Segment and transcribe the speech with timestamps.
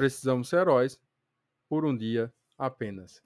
[0.00, 0.98] precisamos ser heróis
[1.68, 3.22] por um dia apenas.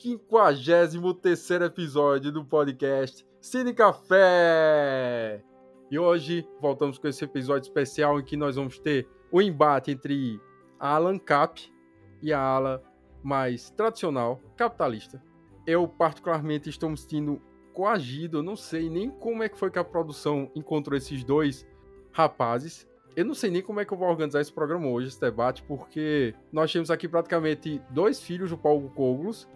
[0.00, 5.44] 53 episódio do podcast Cine Café!
[5.92, 10.40] E hoje voltamos com esse episódio especial em que nós vamos ter o embate entre
[10.80, 11.72] a Alan Cap
[12.20, 12.82] e a ala
[13.22, 15.22] mais tradicional, capitalista.
[15.64, 17.40] Eu, particularmente, estou me sentindo
[17.72, 21.64] coagido, não sei nem como é que foi que a produção encontrou esses dois
[22.10, 22.88] rapazes.
[23.14, 25.62] Eu não sei nem como é que eu vou organizar esse programa hoje, esse debate,
[25.62, 29.46] porque nós temos aqui praticamente dois filhos do Paulo Coglos.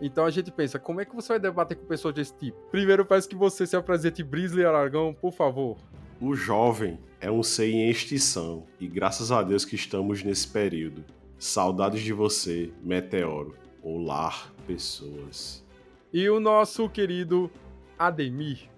[0.00, 2.58] Então a gente pensa, como é que você vai debater com pessoas desse tipo?
[2.70, 5.76] Primeiro, eu peço que você se apresente Brisley Aragão, por favor.
[6.20, 11.04] O jovem é um ser em extinção e graças a Deus que estamos nesse período.
[11.38, 13.54] Saudades de você, Meteoro.
[13.82, 14.32] Olá,
[14.66, 15.62] pessoas.
[16.10, 17.50] E o nosso querido
[17.98, 18.70] Ademir.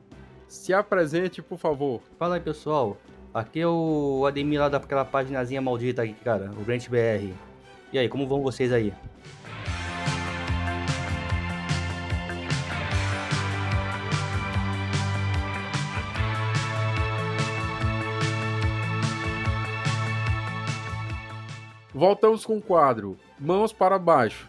[0.49, 2.01] Se apresente, por favor.
[2.19, 2.97] Fala aí, pessoal.
[3.37, 6.51] Aqui é o Ademir lá daquela paginazinha maldita aqui, cara.
[6.53, 7.35] O Brent BR.
[7.93, 8.95] E aí, como vão vocês aí?
[21.93, 24.49] Voltamos com o quadro Mãos para Baixo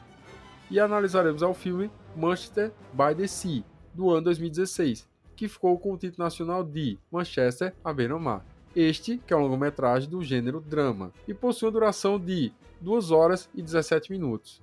[0.71, 5.97] e analisaremos o filme Manchester by the Sea, do ano 2016, que ficou com o
[5.97, 8.45] título nacional de Manchester à beira-mar.
[8.79, 13.49] Este, que é um longa-metragem do gênero drama, e possui uma duração de 2 horas
[13.55, 14.61] e 17 minutos.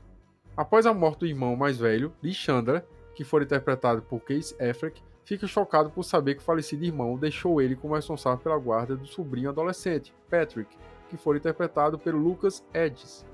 [0.56, 2.84] Após a morte do irmão mais velho, Lee Chandler,
[3.16, 7.60] que foi interpretado por Case Affleck, fica chocado por saber que o falecido irmão deixou
[7.60, 10.76] ele como responsável pela guarda do sobrinho adolescente, Patrick,
[11.10, 13.26] que foi interpretado pelo Lucas Edges.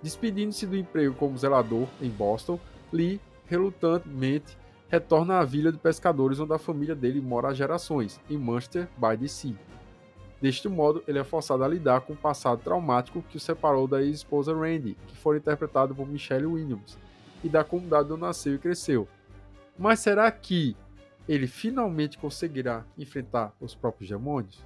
[0.00, 2.60] Despedindo-se do emprego como zelador em Boston,
[2.92, 4.56] Lee relutantemente
[4.88, 9.18] retorna à vila de pescadores onde a família dele mora há gerações, em Manchester by
[9.18, 9.56] the Sea.
[10.40, 14.02] Deste modo, ele é forçado a lidar com o passado traumático que o separou da
[14.02, 16.98] ex-esposa Randy, que foi interpretada por Michelle Williams,
[17.42, 19.08] e da comunidade onde nasceu e cresceu.
[19.78, 20.76] Mas será que
[21.28, 24.62] ele finalmente conseguirá enfrentar os próprios demônios?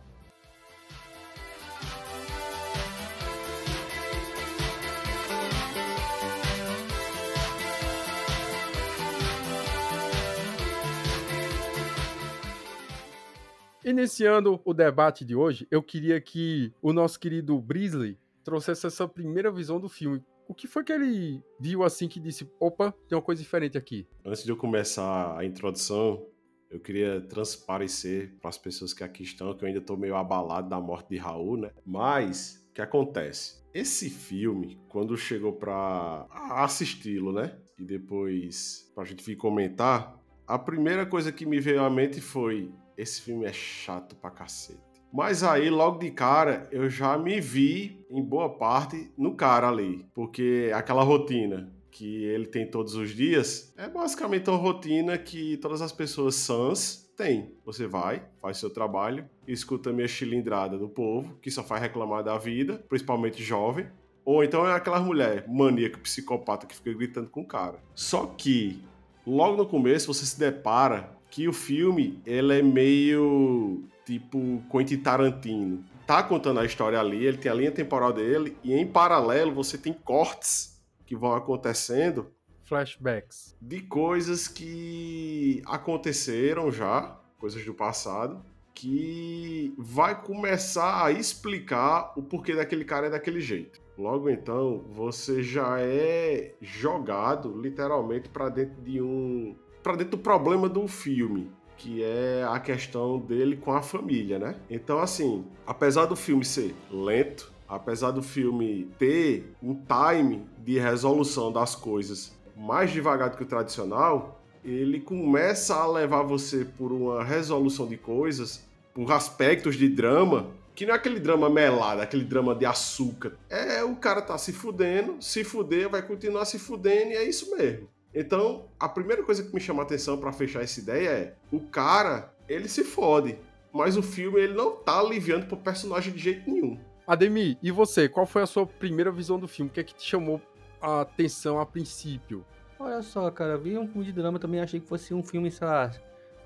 [13.84, 19.50] Iniciando o debate de hoje, eu queria que o nosso querido Brisley trouxesse essa primeira
[19.50, 20.22] visão do filme.
[20.46, 24.06] O que foi que ele viu assim que disse: opa, tem uma coisa diferente aqui?
[24.24, 26.26] Antes de eu começar a introdução,
[26.70, 30.68] eu queria transparecer para as pessoas que aqui estão que eu ainda estou meio abalado
[30.68, 31.70] da morte de Raul, né?
[31.84, 33.60] Mas o que acontece?
[33.72, 37.56] Esse filme, quando chegou para assisti-lo, né?
[37.78, 42.20] E depois para a gente vir comentar, a primeira coisa que me veio à mente
[42.20, 44.80] foi esse filme é chato pra cacete.
[45.12, 50.06] Mas aí, logo de cara, eu já me vi, em boa parte, no cara ali.
[50.14, 55.82] Porque aquela rotina que ele tem todos os dias é basicamente uma rotina que todas
[55.82, 57.52] as pessoas sãs têm.
[57.64, 62.22] Você vai, faz seu trabalho, escuta a minha chilindrada do povo, que só faz reclamar
[62.22, 63.88] da vida, principalmente jovem.
[64.24, 67.82] Ou então é aquela mulher maníaca, psicopata que fica gritando com o cara.
[67.96, 68.80] Só que,
[69.26, 75.84] logo no começo, você se depara que o filme ele é meio tipo Quentin Tarantino.
[76.06, 79.78] Tá contando a história ali, ele tem a linha temporal dele e em paralelo você
[79.78, 82.32] tem cortes que vão acontecendo,
[82.64, 88.44] flashbacks de coisas que aconteceram já, coisas do passado,
[88.74, 93.80] que vai começar a explicar o porquê daquele cara é daquele jeito.
[93.98, 100.68] Logo então, você já é jogado literalmente para dentro de um para dentro do problema
[100.68, 104.56] do filme, que é a questão dele com a família, né?
[104.68, 111.52] Então, assim, apesar do filme ser lento, apesar do filme ter um time de resolução
[111.52, 117.24] das coisas mais devagar do que o tradicional, ele começa a levar você por uma
[117.24, 118.62] resolução de coisas,
[118.92, 123.32] por aspectos de drama, que não é aquele drama melado, aquele drama de açúcar.
[123.48, 127.56] É o cara tá se fudendo, se fuder, vai continuar se fudendo e é isso
[127.56, 127.88] mesmo.
[128.14, 131.60] Então, a primeira coisa que me chama a atenção para fechar essa ideia é: o
[131.60, 133.38] cara, ele se fode,
[133.72, 136.78] mas o filme ele não tá aliviando pro personagem de jeito nenhum.
[137.06, 139.70] Ademir, e você, qual foi a sua primeira visão do filme?
[139.70, 140.40] O que é que te chamou
[140.80, 142.44] a atenção a princípio?
[142.78, 145.66] Olha só, cara, vi um filme de drama também, achei que fosse um filme, sei
[145.66, 145.90] lá.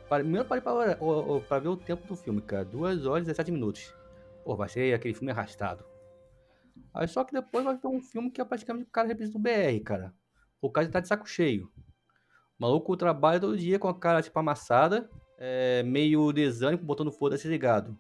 [0.09, 0.97] Primeiro parei pra,
[1.49, 2.65] pra, ver o tempo do filme, cara.
[2.65, 3.95] 2 horas e 17 minutos.
[4.45, 5.85] Pô, vai ser aquele filme arrastado.
[6.93, 9.41] Aí só que depois vai ter um filme que é praticamente o cara representa o
[9.41, 10.15] BR, cara.
[10.67, 11.71] O cara tá de saco cheio.
[12.59, 17.49] O maluco trabalha todo dia com a cara tipo amassada, é, meio desânimo, botando foda-se
[17.49, 17.99] ligado.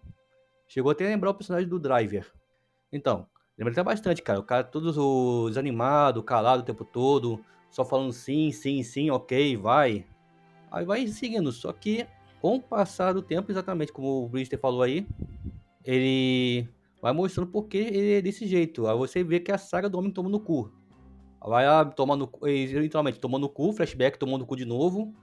[0.69, 2.33] Chegou até a lembrar o personagem do Driver.
[2.93, 4.41] Então, Lembra até bastante, cara.
[4.41, 10.05] O cara todo desanimado, calado o tempo todo, só falando sim, sim, sim, ok, vai.
[10.71, 11.53] Aí vai seguindo.
[11.53, 12.07] Só que,
[12.41, 15.07] com o passar do tempo, exatamente como o Brister falou aí,
[15.85, 16.69] ele
[17.01, 18.89] vai mostrando porque ele é desse jeito.
[18.89, 20.73] Aí você vê que a saga do homem toma no cu.
[21.47, 25.15] Vai lá, toma no literalmente, tomando no cu, flashback, tomando no cu de novo,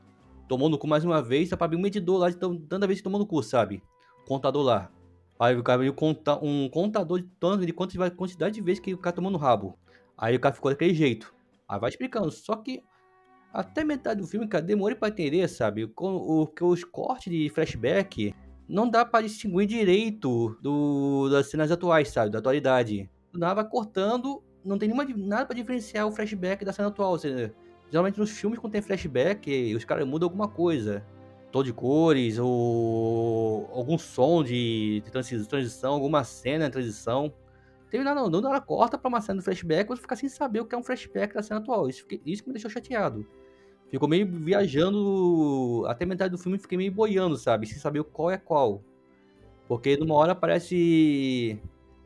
[0.48, 3.00] tomou no cu mais uma vez, só pra abrir um medidor lá de tanta vez
[3.00, 3.82] que tomou no cu, sabe?
[4.28, 4.92] Contador lá.
[5.40, 8.94] Aí o cara veio contar um contador de tanto de quantas quantidade de vezes que
[8.94, 9.76] o cara tomou no rabo.
[10.16, 11.34] Aí o cara ficou daquele jeito.
[11.68, 12.30] Aí vai explicando.
[12.30, 12.84] Só que
[13.52, 15.88] até metade do filme, cara, demorei pra entender, sabe?
[15.88, 18.36] Com, o, que os cortes de flashback
[18.70, 22.30] não dá para distinguir direito do, das cenas atuais, sabe?
[22.30, 23.10] Da atualidade.
[23.34, 27.18] Nada vai cortando, não tem nenhuma, nada para diferenciar o flashback da cena atual.
[27.18, 27.54] Seja,
[27.90, 31.06] geralmente nos filmes, quando tem flashback, os caras mudam alguma coisa
[31.52, 35.04] tom de cores, ou algum som de,
[35.50, 37.34] transição, alguma cena de transição.
[37.90, 40.66] Teve nada, não, ela corta pra uma cena do flashback, você fica sem saber o
[40.66, 41.90] que é um flashback da cena atual.
[41.90, 43.28] Isso, isso que me deixou chateado.
[43.90, 47.68] Ficou meio viajando, até metade do filme fiquei meio boiando, sabe?
[47.68, 48.81] Sem saber qual é qual.
[49.68, 51.60] Porque numa hora parece.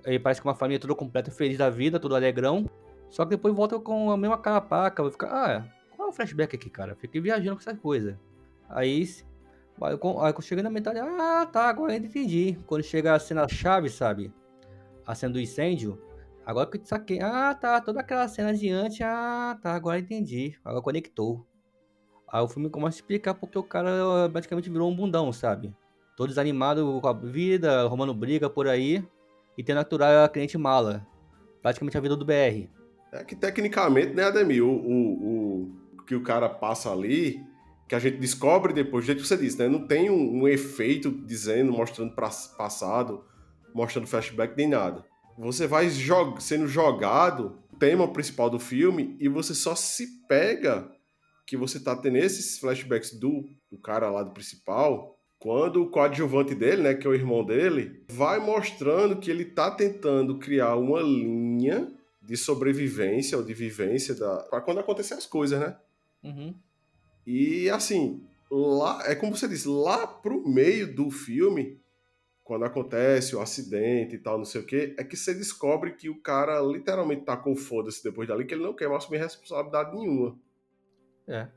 [0.05, 2.69] Ele parece que uma família toda completa, feliz da vida, todo alegrão.
[3.09, 5.01] Só que depois volta com a mesma carapaca.
[5.01, 5.65] Vai ficar, ah,
[5.95, 6.95] qual é o flashback aqui, cara?
[6.95, 8.19] Fiquei viajando com essa coisa.
[8.69, 9.03] Aí
[9.81, 12.57] Aí quando chega na metade, ah, tá, agora eu entendi.
[12.65, 14.33] Quando chega a cena chave, sabe?
[15.05, 16.01] A cena do incêndio,
[16.45, 17.19] agora que eu saquei.
[17.21, 20.57] Ah, tá, toda aquela cena adiante, ah, tá, agora entendi.
[20.63, 21.45] Agora conectou.
[22.31, 25.75] Aí o filme começa a explicar porque o cara basicamente virou um bundão, sabe?
[26.15, 29.05] Todo desanimado com a vida, arrumando briga por aí
[29.57, 31.05] e tendo aturar a cliente mala.
[31.61, 32.69] Praticamente a vida do BR.
[33.11, 35.61] É que tecnicamente, né, Ademir, o, o,
[35.97, 37.43] o que o cara passa ali
[37.87, 39.67] que a gente descobre depois, do jeito que você disse, né?
[39.67, 43.23] Não tem um, um efeito dizendo, mostrando para passado,
[43.73, 45.05] mostrando flashback nem nada.
[45.37, 50.89] Você vai jog sendo jogado o tema principal do filme e você só se pega
[51.45, 55.14] que você tá tendo esses flashbacks do, do cara lá do principal
[55.45, 59.69] quando o coadjuvante dele, né, que é o irmão dele, vai mostrando que ele tá
[59.69, 61.87] tentando criar uma linha
[62.19, 65.77] de sobrevivência ou de vivência da para quando acontecer as coisas, né?
[66.23, 66.55] Uhum.
[67.27, 71.79] E assim, lá, é como você disse, lá pro meio do filme,
[72.43, 76.09] quando acontece o acidente e tal, não sei o que, é que você descobre que
[76.09, 80.35] o cara literalmente tacou foda-se depois dali, que ele não quer mais assumir responsabilidade nenhuma.
[81.27, 81.47] É.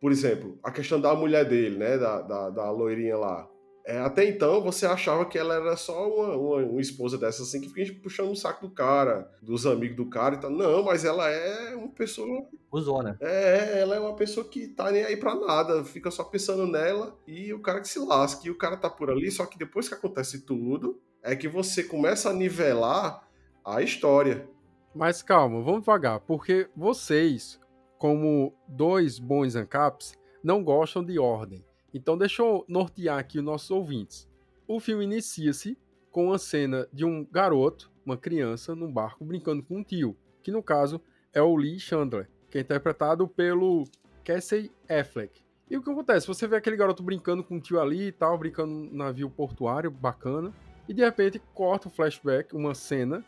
[0.00, 3.48] Por exemplo, a questão da mulher dele, né, da, da, da loirinha lá.
[3.84, 7.60] É, até então você achava que ela era só uma, uma, uma esposa dessa assim
[7.60, 10.50] que fica puxando o saco do cara, dos amigos do cara e tal.
[10.50, 12.46] Não, mas ela é uma pessoa.
[12.70, 13.16] Usona.
[13.20, 17.18] É, ela é uma pessoa que tá nem aí pra nada, fica só pensando nela
[17.26, 18.46] e o cara que se lasca.
[18.46, 21.82] E o cara tá por ali, só que depois que acontece tudo, é que você
[21.82, 23.26] começa a nivelar
[23.64, 24.48] a história.
[24.94, 27.59] Mas calma, vamos devagar, porque vocês,
[28.00, 31.62] como dois bons ANCAPs, não gostam de ordem.
[31.92, 34.26] Então, deixa eu nortear aqui os nossos ouvintes.
[34.66, 35.76] O filme inicia-se
[36.10, 40.50] com uma cena de um garoto, uma criança, num barco brincando com um tio, que
[40.50, 40.98] no caso
[41.30, 43.84] é o Lee Chandler, que é interpretado pelo
[44.24, 45.42] Casey Affleck.
[45.68, 46.26] E o que acontece?
[46.26, 49.90] Você vê aquele garoto brincando com o tio ali e tal, brincando num navio portuário,
[49.90, 50.54] bacana,
[50.88, 53.22] e de repente corta o flashback, uma cena,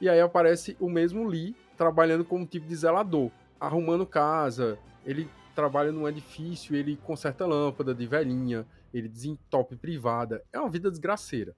[0.00, 5.92] e aí aparece o mesmo Lee trabalhando como tipo de zelador, arrumando casa, ele trabalha
[5.92, 10.42] num edifício, ele conserta lâmpada de velhinha, ele desentope privada.
[10.52, 11.54] É uma vida desgraceira.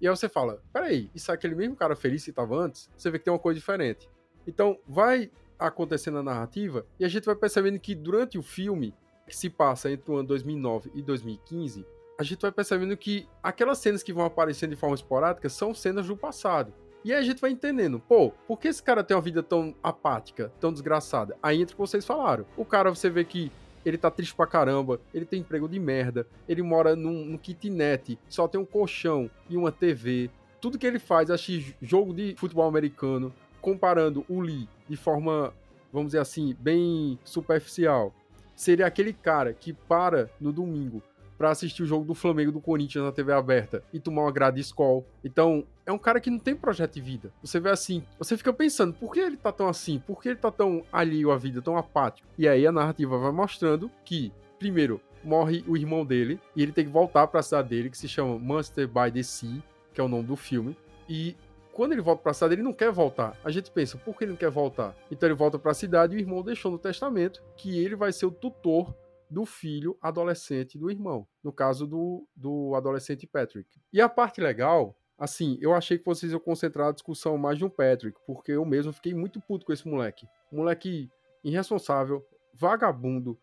[0.00, 2.90] E aí você fala, peraí, isso é aquele mesmo cara feliz que estava antes?
[2.96, 4.08] Você vê que tem uma coisa diferente.
[4.46, 8.94] Então, vai acontecendo a narrativa e a gente vai percebendo que durante o filme,
[9.28, 11.86] que se passa entre o ano 2009 e 2015,
[12.18, 16.08] a gente vai percebendo que aquelas cenas que vão aparecendo de forma esporádica são cenas
[16.08, 16.74] do passado.
[17.04, 19.74] E aí a gente vai entendendo, pô, por que esse cara tem uma vida tão
[19.82, 21.36] apática, tão desgraçada?
[21.42, 22.46] Aí entra o que vocês falaram.
[22.56, 23.50] O cara, você vê que
[23.84, 28.18] ele tá triste pra caramba, ele tem emprego de merda, ele mora num, num kitnet,
[28.28, 30.30] só tem um colchão e uma TV.
[30.60, 35.52] Tudo que ele faz, acho jogo de futebol americano, comparando o Lee de forma,
[35.92, 38.14] vamos dizer assim, bem superficial.
[38.54, 41.02] Seria aquele cara que para no domingo
[41.42, 44.60] para assistir o jogo do Flamengo do Corinthians na TV aberta e tomar uma grade
[44.60, 45.02] escola.
[45.24, 47.32] Então, é um cara que não tem projeto de vida.
[47.42, 49.98] Você vê assim, você fica pensando, por que ele tá tão assim?
[49.98, 52.28] Por que ele tá tão alheio à vida, tão apático?
[52.38, 56.84] E aí a narrativa vai mostrando que, primeiro, morre o irmão dele e ele tem
[56.84, 59.60] que voltar para a cidade dele, que se chama Monster by the Sea,
[59.92, 60.76] que é o nome do filme.
[61.08, 61.34] E
[61.72, 63.36] quando ele volta para a cidade, ele não quer voltar.
[63.42, 64.94] A gente pensa, por que ele não quer voltar?
[65.10, 68.12] Então ele volta para a cidade e o irmão deixou no testamento que ele vai
[68.12, 68.94] ser o tutor
[69.32, 73.80] do filho adolescente do irmão, no caso do, do adolescente Patrick.
[73.92, 77.70] E a parte legal, Assim, eu achei que vocês iam concentrar a discussão mais no
[77.70, 80.26] Patrick, porque eu mesmo fiquei muito puto com esse moleque.
[80.50, 81.08] Moleque
[81.44, 83.38] irresponsável, vagabundo,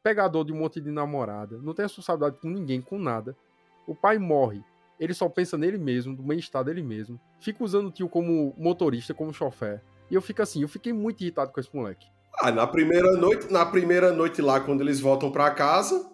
[0.00, 3.36] pegador de um monte de namorada, não tem responsabilidade com ninguém, com nada.
[3.84, 4.62] O pai morre,
[5.00, 7.20] ele só pensa nele mesmo, do bem-estar dele mesmo.
[7.40, 9.82] Fica usando o tio como motorista, como chofer.
[10.08, 12.06] E eu fico assim, eu fiquei muito irritado com esse moleque.
[12.40, 16.10] Ah, na primeira noite, na primeira noite lá, quando eles voltam para casa,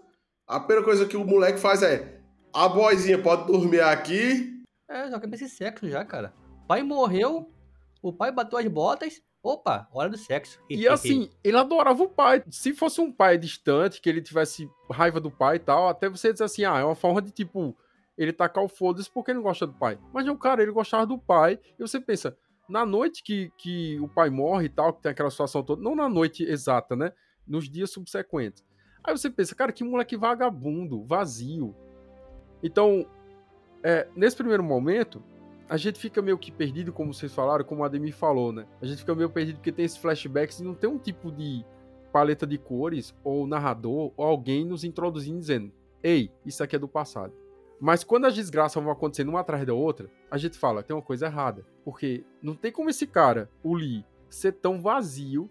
[0.47, 2.21] a primeira coisa que o moleque faz é:
[2.53, 4.63] a boizinha pode dormir aqui.
[4.89, 6.35] É, já quer esse sexo já, cara.
[6.65, 7.51] O pai morreu,
[8.03, 10.61] o pai bateu as botas, Opa, hora do sexo.
[10.69, 12.45] E assim, ele adorava o pai.
[12.51, 16.31] Se fosse um pai distante, que ele tivesse raiva do pai e tal, até você
[16.31, 17.75] dizer assim, ah, é uma forma de tipo,
[18.19, 19.99] ele tacar o foda-se porque ele não gosta do pai.
[20.13, 21.59] Mas não, cara, ele gostava do pai.
[21.79, 22.37] E você pensa,
[22.71, 25.95] na noite que, que o pai morre e tal, que tem aquela situação toda, não
[25.95, 27.13] na noite exata, né?
[27.47, 28.65] Nos dias subsequentes.
[29.03, 31.75] Aí você pensa, cara, que moleque vagabundo, vazio.
[32.63, 33.07] Então,
[33.83, 35.23] é, nesse primeiro momento,
[35.69, 38.67] a gente fica meio que perdido, como vocês falaram, como a Ademir falou, né?
[38.81, 41.65] A gente fica meio perdido porque tem esses flashbacks e não tem um tipo de
[42.13, 45.73] paleta de cores, ou narrador, ou alguém nos introduzindo dizendo:
[46.03, 47.33] Ei, isso aqui é do passado.
[47.81, 51.03] Mas quando as desgraças vão acontecendo uma atrás da outra, a gente fala, tem uma
[51.03, 51.65] coisa errada.
[51.85, 55.49] Porque não tem como esse cara, o Lee, ser tão vazio,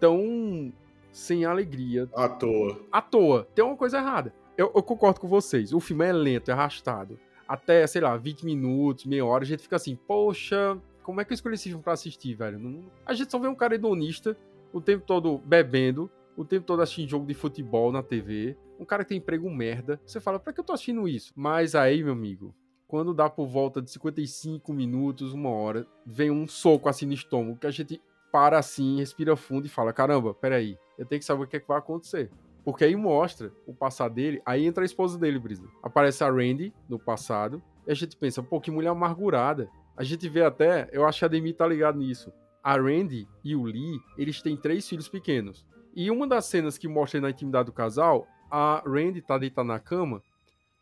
[0.00, 0.72] tão
[1.12, 2.08] sem alegria.
[2.14, 2.80] À toa.
[2.90, 3.46] À toa.
[3.54, 4.32] Tem uma coisa errada.
[4.56, 5.72] Eu, eu concordo com vocês.
[5.72, 9.62] O filme é lento, é arrastado até, sei lá, 20 minutos, meia hora, a gente
[9.62, 12.58] fica assim, poxa, como é que eu escolhi esse filme pra assistir, velho?
[12.58, 12.84] Não...
[13.06, 14.36] A gente só vê um cara hedonista
[14.70, 19.04] o tempo todo bebendo, o tempo todo assistindo jogo de futebol na TV, um cara
[19.04, 20.00] que tem emprego merda.
[20.06, 21.32] Você fala, pra que eu tô assistindo isso?
[21.34, 22.54] Mas aí, meu amigo,
[22.86, 27.58] quando dá por volta de 55 minutos, uma hora, vem um soco assim no estômago,
[27.58, 28.00] que a gente
[28.32, 31.60] para assim, respira fundo e fala: caramba, peraí, eu tenho que saber o que, é
[31.60, 32.30] que vai acontecer.
[32.64, 35.66] Porque aí mostra o passado dele, aí entra a esposa dele, Brisa.
[35.82, 39.70] Aparece a Randy no passado, e a gente pensa, pô, que mulher amargurada.
[39.96, 42.32] A gente vê até, eu acho que a Demi tá ligado nisso.
[42.62, 45.66] A Randy e o Lee, eles têm três filhos pequenos.
[45.94, 49.78] E uma das cenas que mostra na intimidade do casal, a Randy tá deitada na
[49.78, 50.22] cama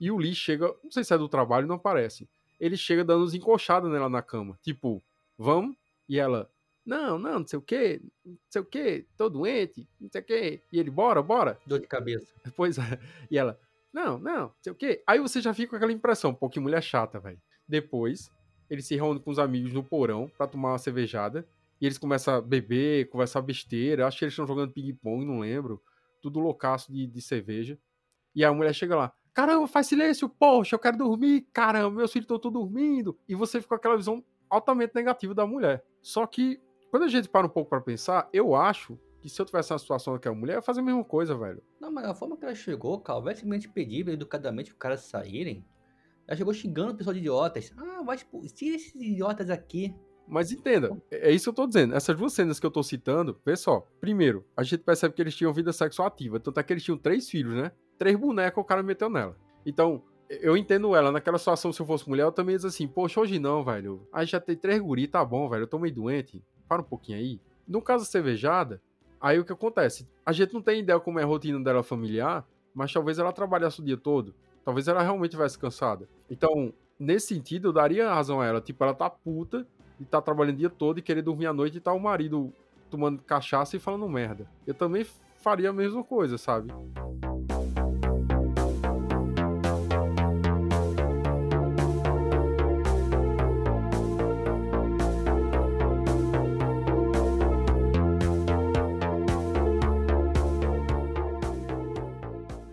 [0.01, 2.29] e o Lee chega, não sei se é do trabalho, não aparece.
[2.61, 4.59] Ele chega dando uns encoxadas nela na cama.
[4.63, 5.03] Tipo,
[5.39, 5.77] vamos?
[6.09, 6.51] E ela,
[6.85, 10.25] não, não, não sei o que, não sei o que, tô doente, não sei o
[10.25, 10.61] que.
[10.73, 11.59] E ele, bora, bora.
[11.67, 12.33] Dor de cabeça.
[12.55, 12.99] Pois é.
[13.31, 13.59] E ela,
[13.93, 15.03] não, não, não sei o que.
[15.07, 17.41] Aí você já fica com aquela impressão, pô, que mulher chata, velho.
[17.69, 18.31] Depois,
[18.71, 21.47] ele se reúne com os amigos no porão para tomar uma cervejada.
[21.81, 24.07] E eles começam a beber, conversar besteira.
[24.07, 25.83] Acho que eles estão jogando ping-pong, não lembro.
[26.27, 27.79] Tudo loucaço de, de cerveja.
[28.35, 32.25] E a mulher chega lá, caramba, faz silêncio, poxa, eu quero dormir, caramba, meus filhos
[32.25, 33.17] estão todos dormindo.
[33.29, 35.85] E você fica com aquela visão altamente negativa da mulher.
[36.03, 39.47] Só que quando a gente para um pouco para pensar, eu acho que se eu
[39.47, 41.63] tivesse uma situação daquela mulher, eu ia fazer a mesma coisa, velho.
[41.81, 45.65] Não, mas a forma que ela chegou, cara, vai simplesmente pedir educadamente pro cara saírem.
[46.27, 47.73] Ela chegou xingando o pessoal de idiotas.
[47.77, 49.95] Ah, vai tipo, tira esses idiotas aqui.
[50.29, 51.95] Mas entenda, é isso que eu tô dizendo.
[51.95, 53.87] Essas duas cenas que eu tô citando, vê só.
[54.01, 56.41] Primeiro, a gente percebe que eles tinham vida sexual ativa.
[56.41, 57.71] Tanto é que eles tinham três filhos, né?
[57.99, 59.37] Três bonecos o cara meteu nela.
[59.65, 61.13] Então, eu entendo ela.
[61.13, 64.07] Naquela situação, se eu fosse mulher, eu também ia dizer assim, poxa, hoje não, velho.
[64.13, 65.63] Aí já tem três guri, tá bom, velho.
[65.63, 67.41] Eu tô meio doente para um pouquinho aí.
[67.67, 68.81] No caso da cervejada,
[69.21, 70.09] aí o que acontece?
[70.25, 73.81] A gente não tem ideia como é a rotina dela familiar, mas talvez ela trabalhasse
[73.81, 74.35] o dia todo.
[74.65, 76.09] Talvez ela realmente estivesse cansada.
[76.29, 78.61] Então, nesse sentido, eu daria razão a ela.
[78.61, 79.67] Tipo, ela tá puta
[80.01, 82.53] e tá trabalhando o dia todo e querer dormir à noite e tá o marido
[82.91, 84.47] tomando cachaça e falando merda.
[84.67, 86.73] Eu também faria a mesma coisa, sabe?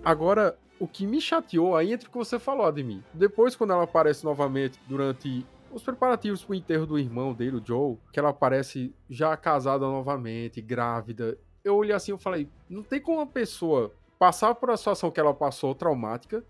[0.04, 3.02] Agora, o que me chateou aí entre o que você falou, Ademir.
[3.14, 7.98] Depois, quando ela aparece novamente durante os preparativos pro enterro do irmão dele, o Joe,
[8.12, 11.38] que ela aparece já casada novamente, grávida.
[11.64, 15.20] Eu olhei assim e falei, não tem como uma pessoa passar por uma situação que
[15.20, 16.44] ela passou traumática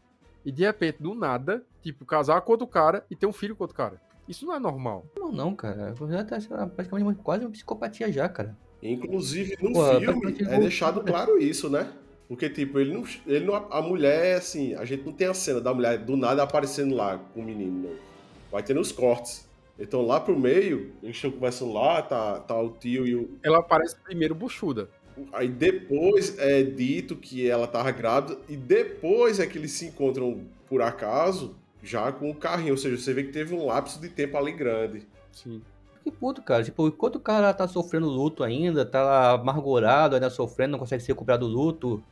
[0.46, 3.64] e de repente, do nada, tipo, casar com outro cara e ter um filho com
[3.64, 4.02] outro cara.
[4.28, 5.06] Isso não é normal.
[5.18, 5.94] Não, não, cara.
[6.10, 8.58] Já tá praticamente quase uma psicopatia já, cara.
[8.82, 11.92] Inclusive, no Pô, filme, é deixado claro isso, né?
[12.28, 13.56] Porque, tipo, ele não, ele não.
[13.56, 17.18] A mulher, assim, a gente não tem a cena da mulher do nada aparecendo lá
[17.18, 18.13] com o menino, não.
[18.54, 19.50] Vai ter nos cortes.
[19.80, 23.40] Então lá pro meio, eles estão conversando lá, tá, tá o tio e o.
[23.42, 24.88] Ela aparece primeiro buchuda.
[25.32, 30.42] Aí depois é dito que ela tava grávida, e depois é que eles se encontram
[30.70, 32.74] por acaso, já com o carrinho.
[32.74, 35.08] Ou seja, você vê que teve um lapso de tempo ali grande.
[35.32, 35.60] Sim.
[36.04, 36.64] Que puto, cara.
[36.64, 41.08] Tipo, enquanto o cara tá sofrendo luto ainda, tá amargurado, ainda sofrendo, não consegue se
[41.08, 42.04] recuperar do luto,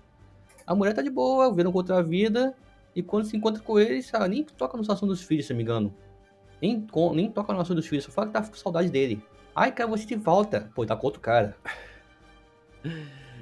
[0.66, 2.56] a mulher tá de boa, vendo contra a vida,
[2.96, 5.58] e quando se encontra com eles, ela nem toca no assunto dos filhos, se não
[5.58, 5.94] me engano.
[6.62, 9.24] Nem, nem toca no assunto dos filhos, só fala que tá com saudade dele.
[9.56, 10.72] Ai, cara, você de volta.
[10.76, 11.58] Pô, tá com outro cara.
[12.84, 12.92] Já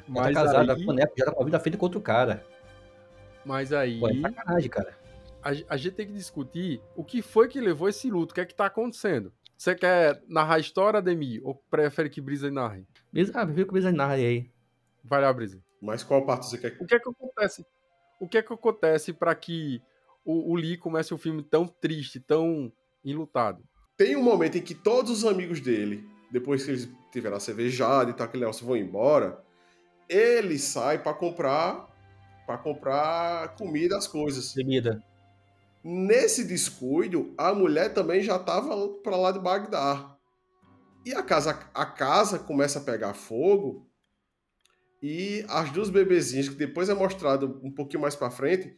[0.08, 2.02] Mas tá casado, tá aí, com neto, já tá com a vida feita com outro
[2.02, 2.46] cara.
[3.46, 4.98] mas aí Pô, é sacanagem, cara.
[5.44, 8.42] a, a gente tem que discutir o que foi que levou esse luto, o que
[8.42, 9.32] é que tá acontecendo.
[9.58, 12.88] Você quer narrar a história, Ademir, ou prefere que Brisa narre?
[13.12, 14.50] Brisa, ah, viu que o Brisa narra aí.
[15.04, 15.62] Vai lá, Brisa.
[15.82, 17.66] Mas qual parte você quer que O que é que acontece?
[18.20, 19.82] O que é que acontece para que
[20.26, 22.72] o, o Lee comece um filme tão triste, tão
[23.04, 23.64] enlutado?
[23.98, 28.12] Tem um momento em que todos os amigos dele, depois que eles tiveram a cervejada
[28.12, 29.44] e tal, aquele negócio, vão embora,
[30.08, 31.90] ele sai pra comprar
[32.50, 34.56] para comprar comida, as coisas.
[34.56, 35.04] Bebida.
[35.84, 40.18] Nesse descuido, a mulher também já tava pra lá de Bagdá.
[41.06, 43.88] E a casa, a casa começa a pegar fogo
[45.00, 48.76] e as duas bebezinhas, que depois é mostrado um pouquinho mais pra frente,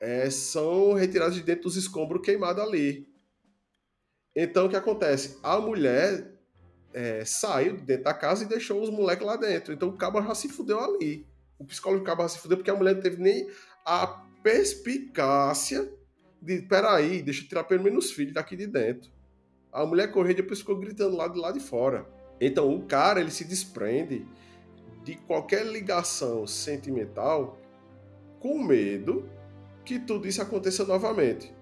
[0.00, 3.06] é, são retiradas de dentro dos escombros queimados ali.
[4.34, 5.38] Então o que acontece?
[5.42, 6.32] A mulher
[6.92, 9.72] é, saiu de dentro da casa e deixou os moleques lá dentro.
[9.72, 11.26] Então o cabo já se fudeu ali.
[11.58, 13.48] O psicólogo cabo já se fudeu porque a mulher não teve nem
[13.84, 14.06] a
[14.42, 15.92] perspicácia
[16.40, 19.10] de peraí, deixa eu tirar pelo menos os filhos daqui de dentro.
[19.72, 22.06] A mulher correu e depois ficou gritando lá de lá de fora.
[22.40, 24.26] Então o cara ele se desprende
[25.02, 27.58] de qualquer ligação sentimental
[28.40, 29.28] com medo
[29.84, 31.52] que tudo isso aconteça novamente.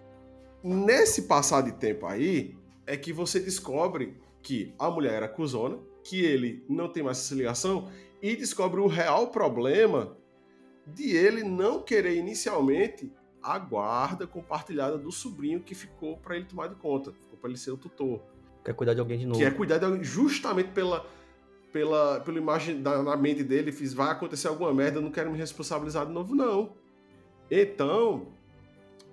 [0.63, 2.57] Nesse passar de tempo aí,
[2.93, 7.35] é que você descobre que a mulher era cuzona, que ele não tem mais essa
[7.35, 7.89] ligação,
[8.21, 10.15] e descobre o real problema
[10.87, 13.11] de ele não querer inicialmente
[13.43, 17.59] a guarda compartilhada do sobrinho que ficou para ele tomar de conta, ficou para ele
[17.59, 18.21] ser o tutor,
[18.63, 19.39] Quer cuidar de alguém de novo.
[19.39, 21.07] que é cuidar de alguém justamente pela
[21.73, 25.33] pela pela imagem da, na mente dele, fiz vai acontecer alguma merda, eu não quero
[25.33, 26.75] me responsabilizar de novo não.
[27.51, 28.29] Então,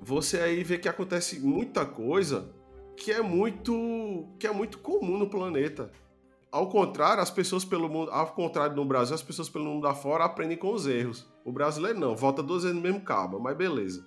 [0.01, 2.58] você aí vê que acontece muita coisa
[2.99, 5.91] que é muito que é muito comum no planeta.
[6.51, 10.25] Ao contrário, as pessoas pelo mundo, ao contrário no Brasil, as pessoas pelo mundo afora
[10.25, 11.25] aprendem com os erros.
[11.45, 14.05] O brasileiro não, volta duas vezes no mesmo cabo, mas beleza.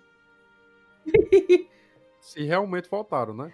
[2.21, 3.53] Se realmente faltaram, né?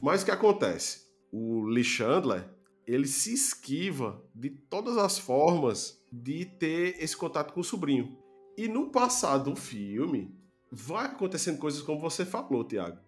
[0.00, 1.06] Mas o que acontece?
[1.32, 2.44] O Lee Chandler,
[2.86, 8.18] ele se esquiva de todas as formas de ter esse contato com o sobrinho.
[8.56, 10.34] E no passar do filme,
[10.70, 12.98] vai acontecendo coisas como você falou, Tiago.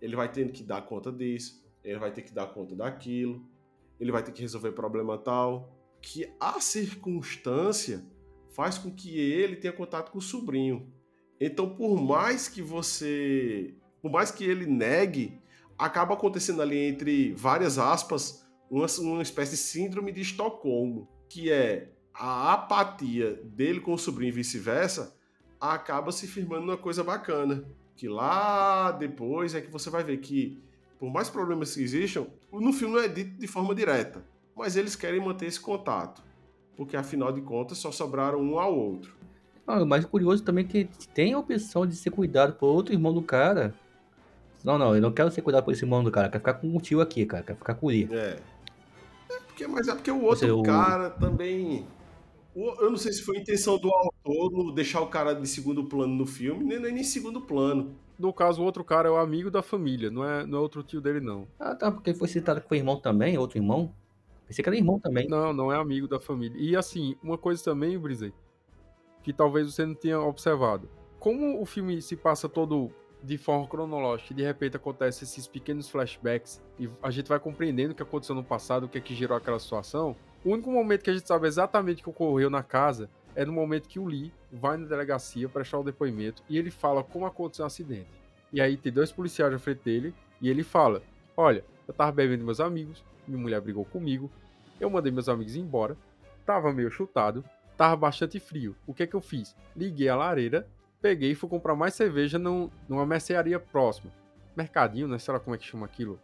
[0.00, 3.44] Ele vai tendo que dar conta disso, ele vai ter que dar conta daquilo,
[3.98, 8.04] ele vai ter que resolver problema tal, que a circunstância
[8.50, 10.92] faz com que ele tenha contato com o sobrinho.
[11.40, 15.40] Então, por mais que você, por mais que ele negue,
[15.76, 21.88] acaba acontecendo ali entre várias aspas uma, uma espécie de síndrome de Estocolmo, que é
[22.14, 25.14] a apatia dele com o sobrinho e vice-versa,
[25.60, 27.64] acaba se firmando numa coisa bacana.
[27.94, 30.58] Que lá depois é que você vai ver que,
[30.98, 34.22] por mais problemas que existam, no filme não é dito de forma direta,
[34.54, 36.22] mas eles querem manter esse contato,
[36.76, 39.14] porque afinal de contas só sobraram um ao outro.
[39.66, 42.94] Ah, o mais curioso também é que tem a opção de ser cuidado por outro
[42.94, 43.74] irmão do cara.
[44.62, 46.76] Não, não, eu não quero ser cuidado por esse irmão do cara, quero ficar com
[46.76, 48.08] o tio aqui, cara, quero ficar com o Lee.
[48.12, 48.38] É.
[49.56, 51.86] É porque, mas é porque o outro Você, o- cara também.
[52.54, 55.84] o- Eu não sei se foi a intenção do autor deixar o cara de segundo
[55.84, 57.94] plano no filme, nem, nem em segundo plano.
[58.18, 60.82] No caso, o outro cara é o amigo da família, não é, não é outro
[60.82, 61.46] tio dele, não.
[61.58, 63.94] Ah, tá, porque foi citado que foi irmão também, outro irmão.
[64.46, 65.26] Pensei que era irmão também.
[65.28, 66.56] Não, não é amigo da família.
[66.60, 68.32] E assim, uma coisa também, Brisei,
[69.22, 70.88] que talvez você não tenha observado.
[71.18, 72.90] Como o filme se passa todo
[73.26, 77.94] de forma cronológica de repente acontece esses pequenos flashbacks e a gente vai compreendendo o
[77.94, 81.10] que aconteceu no passado, o que é que gerou aquela situação, o único momento que
[81.10, 84.32] a gente sabe exatamente o que ocorreu na casa é no momento que o Lee
[84.52, 88.06] vai na delegacia prestar o depoimento e ele fala como aconteceu o acidente.
[88.52, 91.02] E aí tem dois policiais à frente dele e ele fala:
[91.36, 94.30] Olha, eu tava bebendo meus amigos, minha mulher brigou comigo,
[94.80, 95.96] eu mandei meus amigos embora,
[96.46, 97.44] tava meio chutado,
[97.76, 98.74] tava bastante frio.
[98.86, 99.54] O que é que eu fiz?
[99.76, 100.66] Liguei a lareira,
[101.00, 104.12] peguei e fui comprar mais cerveja num, numa mercearia próxima.
[104.56, 105.18] Mercadinho, né?
[105.18, 106.18] Sei lá como é que chama aquilo.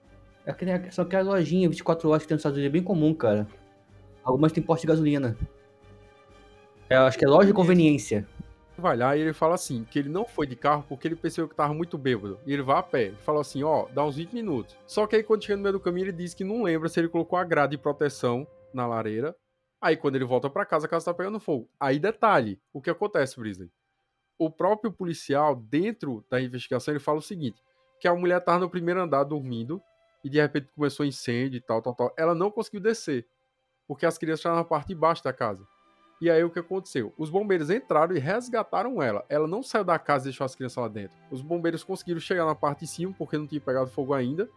[0.45, 2.83] É que nem, são aquelas lojinhas 24 horas que tem nos Estados Unidos, é bem
[2.83, 3.47] comum, cara.
[4.25, 5.37] Algumas tem posto de gasolina.
[6.89, 8.27] É, acho que é loja de conveniência.
[8.77, 11.49] Vai lá e ele fala assim, que ele não foi de carro porque ele percebeu
[11.49, 12.39] que tava muito bêbado.
[12.47, 13.05] E ele vai a pé.
[13.05, 14.77] Ele falou assim, ó, dá uns 20 minutos.
[14.87, 16.99] Só que aí quando chega no meio do caminho, ele diz que não lembra se
[16.99, 19.37] ele colocou a grade de proteção na lareira.
[19.81, 21.69] Aí quando ele volta pra casa, a casa tá pegando fogo.
[21.79, 23.71] Aí detalhe, o que acontece, Brisley?
[24.45, 27.63] O próprio policial, dentro da investigação, ele fala o seguinte,
[28.01, 29.81] que a mulher tava no primeiro andar dormindo
[30.25, 32.13] e de repente começou incêndio e tal, tal, tal.
[32.19, 33.25] Ela não conseguiu descer.
[33.87, 35.65] porque as crianças estavam na parte de baixo da casa.
[36.21, 37.13] E aí o que aconteceu?
[37.19, 39.25] Os bombeiros entraram e resgataram ela.
[39.29, 41.17] Ela não saiu da casa e deixou as crianças lá dentro.
[41.31, 44.49] Os bombeiros conseguiram chegar na parte de cima, porque não tinha pegado fogo ainda,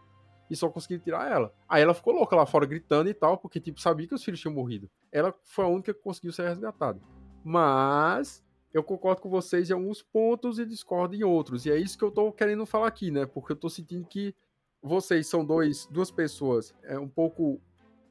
[0.48, 1.52] e só conseguiram tirar ela.
[1.68, 4.40] Aí ela ficou louca lá fora gritando e tal, porque tipo sabia que os filhos
[4.40, 4.88] tinham morrido.
[5.12, 7.00] Ela foi a única que conseguiu ser resgatada.
[7.44, 8.45] Mas
[8.76, 11.64] eu concordo com vocês em alguns pontos e discordo em outros.
[11.64, 13.24] E é isso que eu tô querendo falar aqui, né?
[13.24, 14.34] Porque eu tô sentindo que
[14.82, 17.60] vocês são dois, duas pessoas é, um pouco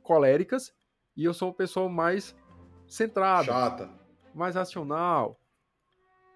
[0.02, 0.74] coléricas
[1.16, 2.36] e eu sou uma pessoa mais
[2.88, 3.90] centrada, Chata.
[4.34, 5.40] mais racional.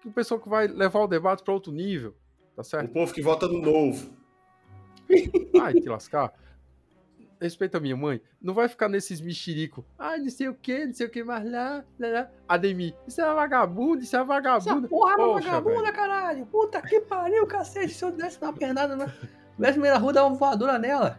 [0.00, 2.16] Que o pessoal que vai levar o debate para outro nível,
[2.54, 2.92] tá O certo?
[2.92, 4.12] povo que vota no novo.
[5.60, 6.32] Ai, te lascar.
[7.40, 8.20] Respeita a minha mãe.
[8.40, 9.82] Não vai ficar nesses mexerico.
[9.98, 12.30] Ai, não sei o que, não sei o que mais lá, lá, lá.
[12.46, 14.88] Ademir, isso é vagabundo, isso é Essa vagabundo.
[14.88, 16.46] porra é uma Poxa, vagabunda, caralho.
[16.46, 17.94] Puta que pariu, cacete.
[17.94, 19.06] Se eu desse uma pernada, na...
[19.96, 21.18] rua, dava uma voadora nela.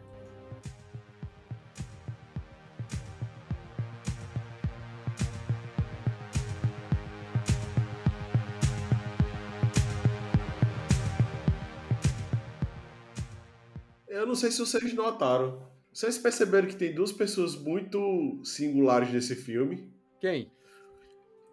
[14.08, 15.72] Eu não sei se vocês notaram.
[15.94, 19.92] Vocês perceberam que tem duas pessoas muito singulares nesse filme?
[20.20, 20.50] Quem?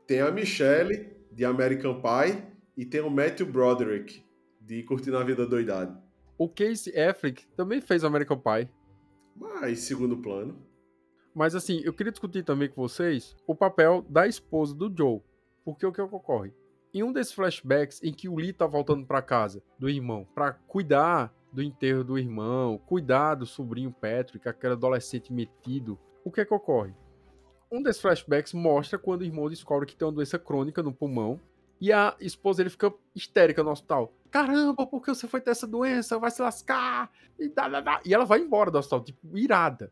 [0.07, 2.43] Tem a Michelle, de American Pie,
[2.77, 4.23] e tem o Matthew Broderick,
[4.61, 6.01] de Curtindo a Vida Doidado.
[6.39, 8.71] O Casey Affleck também fez American Pie.
[9.35, 10.57] Mas, segundo plano.
[11.35, 15.21] Mas assim, eu queria discutir também com vocês o papel da esposa do Joe.
[15.65, 16.53] Porque o que ocorre?
[16.95, 20.53] Em um desses flashbacks em que o Lee tá voltando pra casa do irmão pra
[20.53, 26.45] cuidar do enterro do irmão, cuidar do sobrinho Patrick, aquele adolescente metido, o que é
[26.45, 26.93] que ocorre?
[27.71, 31.41] Um desses flashbacks mostra quando o irmão descobre que tem uma doença crônica no pulmão
[31.81, 34.13] e a esposa ele fica histérica no hospital.
[34.31, 36.19] Caramba, por que você foi ter essa doença?
[36.19, 37.11] Vai se lascar!
[37.39, 38.01] E, dá, dá, dá.
[38.05, 39.91] e ela vai embora do hospital, tipo, irada.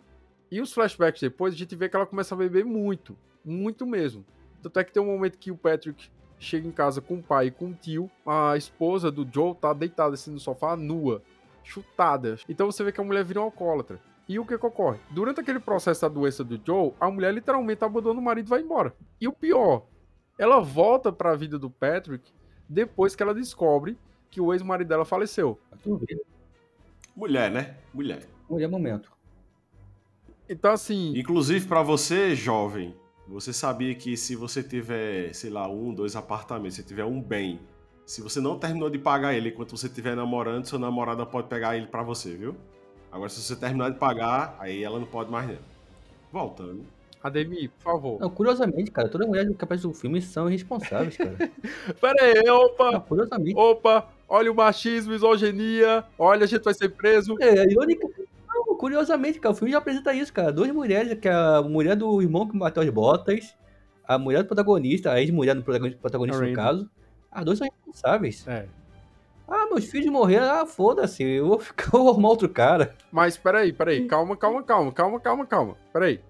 [0.51, 3.17] E os flashbacks depois, a gente vê que ela começa a beber muito.
[3.45, 4.25] Muito mesmo.
[4.63, 7.47] Tanto é que tem um momento que o Patrick chega em casa com o pai
[7.47, 8.11] e com o tio.
[8.27, 11.23] A esposa do Joe tá deitada assim no sofá, nua,
[11.67, 12.37] chutada.
[12.49, 14.01] Então você vê que a mulher vira um alcoólatra.
[14.29, 14.99] E o que, que ocorre?
[15.11, 18.61] Durante aquele processo da doença do Joe, a mulher literalmente abandona o marido e vai
[18.61, 18.95] embora.
[19.21, 19.87] E o pior,
[20.39, 22.33] ela volta para a vida do Patrick
[22.69, 23.97] depois que ela descobre
[24.31, 25.59] que o ex-marido dela faleceu.
[27.15, 27.77] Mulher, né?
[27.95, 28.27] Mulher.
[28.49, 29.13] Mulher momento.
[30.49, 32.95] Então, assim, Inclusive, pra você, jovem,
[33.27, 37.61] você sabia que se você tiver, sei lá, um, dois apartamentos, se tiver um bem,
[38.07, 41.77] se você não terminou de pagar ele enquanto você estiver namorando, sua namorada pode pegar
[41.77, 42.57] ele pra você, viu?
[43.11, 45.57] Agora, se você terminar de pagar, aí ela não pode mais não.
[46.33, 46.85] Voltando.
[47.21, 48.21] Ademir, por favor.
[48.21, 51.35] Não, curiosamente, cara, todas as mulheres que aparecem no filme são irresponsáveis, cara.
[52.01, 53.57] Pera aí, Não, opa, curiosamente.
[53.57, 57.35] opa, olha o machismo, misoginia, olha, a gente vai ser preso.
[57.41, 58.09] É, irônica.
[58.47, 60.53] Não, curiosamente, cara, o filme já apresenta isso, cara.
[60.53, 63.57] Duas mulheres, que é a mulher do irmão que matou as botas,
[64.07, 66.89] a mulher do protagonista, a ex-mulher do protagonista, protagonista no caso.
[67.37, 68.49] As duas são responsáveis.
[68.49, 68.67] É.
[69.47, 72.97] Ah, meus filhos morreram, ah, foda-se, eu vou ficar eu vou arrumar outro cara.
[73.13, 75.77] Mas peraí, peraí, calma, calma, calma, calma, calma, calma.
[75.93, 76.21] Peraí.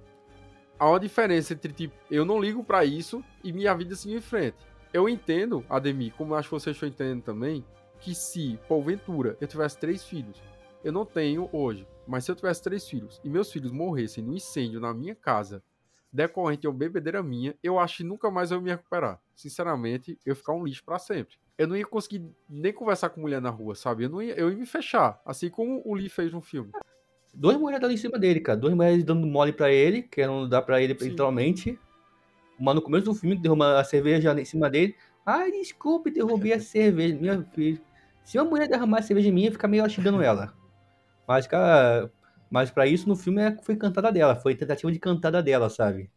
[0.77, 4.21] Há uma diferença entre, tipo, eu não ligo pra isso e minha vida seguir em
[4.21, 4.57] frente.
[4.92, 7.64] Eu entendo, Ademir, como eu acho que vocês estão entendendo também,
[8.01, 10.42] que se, porventura, eu tivesse três filhos,
[10.83, 14.35] eu não tenho hoje, mas se eu tivesse três filhos e meus filhos morressem no
[14.35, 15.62] incêndio na minha casa,
[16.12, 19.21] decorrente de uma bebedeira minha, eu acho que nunca mais eu ia me recuperar.
[19.37, 21.37] Sinceramente, eu ia ficar um lixo pra sempre.
[21.59, 24.05] Eu não ia conseguir nem conversar com mulher na rua, sabe?
[24.05, 26.72] Eu, não ia, eu ia me fechar, assim como o Lee fez no filme.
[27.35, 28.59] Duas mulheres dando em cima dele, cara.
[28.59, 31.11] Duas mulheres dando mole pra ele, querendo dar pra ele Sim.
[31.11, 31.79] literalmente.
[32.59, 34.96] Uma no começo do filme, derruba a cerveja em cima dele.
[35.25, 37.14] Ai, desculpe, derrubei a cerveja.
[37.14, 37.81] Minha filha.
[38.25, 40.55] Se uma mulher derramar a cerveja em mim, fica meio xingando ela.
[41.29, 42.11] Mas, cara,
[42.51, 44.35] mas pra isso no filme é- foi cantada dela.
[44.35, 46.11] Foi tentativa de cantada dela, sabe?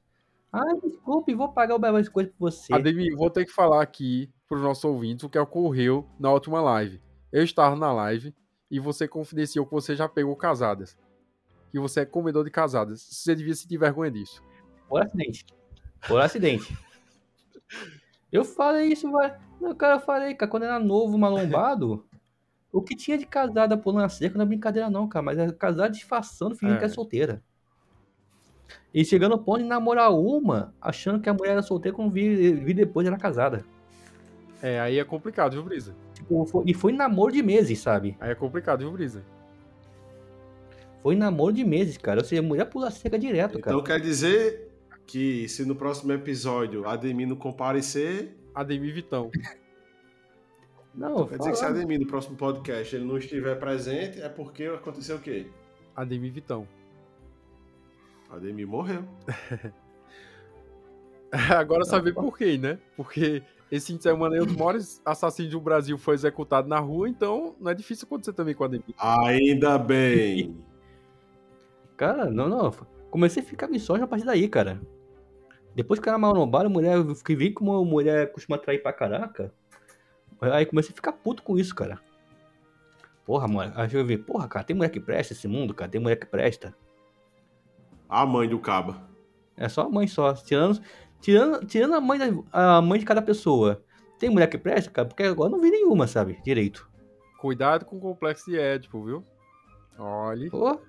[0.51, 2.73] Ai, desculpe, vou pagar o as coisas pra você.
[2.73, 6.59] Ademir, vou ter que falar aqui para os nossos ouvintes o que ocorreu na última
[6.61, 6.99] live.
[7.31, 8.33] Eu estava na live
[8.69, 10.97] e você confidenciou que você já pegou casadas.
[11.71, 13.01] Que você é comedor de casadas.
[13.01, 14.43] Você devia sentir vergonha disso.
[14.87, 15.45] Por acidente.
[16.07, 16.75] Por acidente.
[18.31, 19.37] Eu falei isso, vai.
[19.61, 22.05] Não, cara, eu falei, cara, quando era novo, malombado,
[22.71, 25.23] o que tinha de casada pulando a cerca não é brincadeira, não, cara.
[25.23, 26.79] Mas é casada disfarçando, fingindo É.
[26.79, 27.43] que é solteira.
[28.93, 32.53] E chegando ao ponto de namorar uma, achando que a mulher era solteira, quando vi,
[32.53, 33.63] vi depois era casada.
[34.61, 35.95] É, aí é complicado, viu, Brisa?
[36.13, 38.17] Tipo, foi- e foi namoro de meses, sabe?
[38.19, 39.23] Aí é complicado, viu, Brisa?
[41.01, 42.19] Foi namoro de meses, cara.
[42.19, 43.75] Ou seja, a mulher pula cerca direto, cara.
[43.75, 44.67] Então quer dizer
[45.05, 49.31] que se no próximo episódio Ademir não comparecer, Ademir Vitão.
[50.93, 54.65] Não, quer dizer que se Ademir no próximo podcast ele não estiver presente, é porque
[54.65, 55.47] aconteceu o quê?
[55.95, 56.67] Ademir Vitão.
[58.29, 59.03] Ademir morreu.
[61.55, 62.79] Agora saber por quê, né?
[62.95, 67.07] Porque esse fim de semana aí, os maiores assassinos do Brasil foi executado na rua,
[67.07, 68.95] então não é difícil acontecer também com a Ademir.
[68.97, 70.57] Ainda bem.
[71.95, 72.71] Cara, não, não.
[73.11, 74.79] Comecei a ficar misógino a partir daí, cara.
[75.75, 78.31] Depois que o cara mal no bar, a mulher, eu fiquei vi como a mulher
[78.31, 79.53] costuma atrair pra caraca.
[80.39, 81.99] Aí comecei a ficar puto com isso, cara.
[83.25, 83.73] Porra, mano.
[83.75, 85.91] Aí eu vi, porra, cara, tem mulher que presta esse mundo, cara.
[85.91, 86.73] Tem mulher que presta.
[88.09, 89.07] A mãe do caba.
[89.55, 90.33] É só a mãe só.
[90.33, 90.81] Tirando,
[91.21, 93.83] tirando, tirando a, mãe da, a mãe de cada pessoa.
[94.17, 95.07] Tem mulher que presta, cara?
[95.07, 96.39] Porque agora não vi nenhuma, sabe?
[96.43, 96.89] Direito.
[97.39, 99.23] Cuidado com o complexo de Édipo, viu?
[99.97, 100.49] Olhe.
[100.49, 100.79] Pô.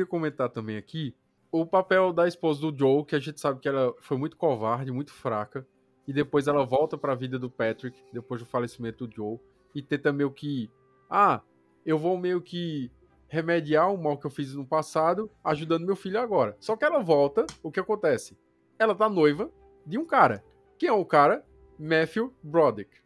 [0.00, 1.14] Queria comentar também aqui
[1.52, 4.92] o papel da esposa do Joe, que a gente sabe que ela foi muito covarde,
[4.92, 5.66] muito fraca,
[6.06, 9.38] e depois ela volta para a vida do Patrick, depois do falecimento do Joe,
[9.74, 10.70] e tenta meio que,
[11.08, 11.40] ah,
[11.84, 12.90] eu vou meio que
[13.28, 16.56] remediar o mal que eu fiz no passado, ajudando meu filho agora.
[16.60, 18.38] Só que ela volta, o que acontece?
[18.78, 19.50] Ela tá noiva
[19.84, 20.44] de um cara.
[20.78, 21.44] Quem é o cara?
[21.78, 22.96] Matthew Broderick.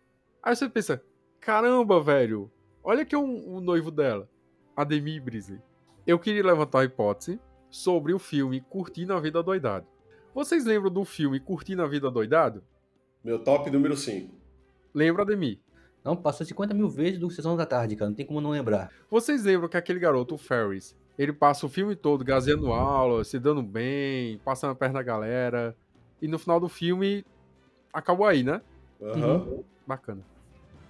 [0.43, 1.03] Aí você pensa,
[1.41, 2.51] caramba, velho,
[2.83, 4.29] olha que é o, o noivo dela,
[4.77, 5.61] Ademir Brisley.
[6.07, 7.41] Eu queria levantar a hipótese
[7.71, 9.87] sobre o filme Curtindo a Vida Doidado.
[10.35, 12.63] Vocês lembram do filme Curtindo a Vida Doidado?
[13.23, 14.31] Meu top número 5.
[14.93, 15.61] Lembra, Ademir?
[16.05, 18.11] Não, passou 50 mil vezes do Sessão da Tarde, cara.
[18.11, 18.93] Não tem como não lembrar.
[19.11, 23.39] Vocês lembram que aquele garoto, o Ferris, ele passa o filme todo gazeando aula, se
[23.39, 25.75] dando bem, passando a perna da galera.
[26.21, 27.25] E no final do filme,
[27.91, 28.61] acabou aí, né?
[29.01, 29.37] Aham.
[29.37, 29.65] Uhum.
[29.87, 30.21] Bacana.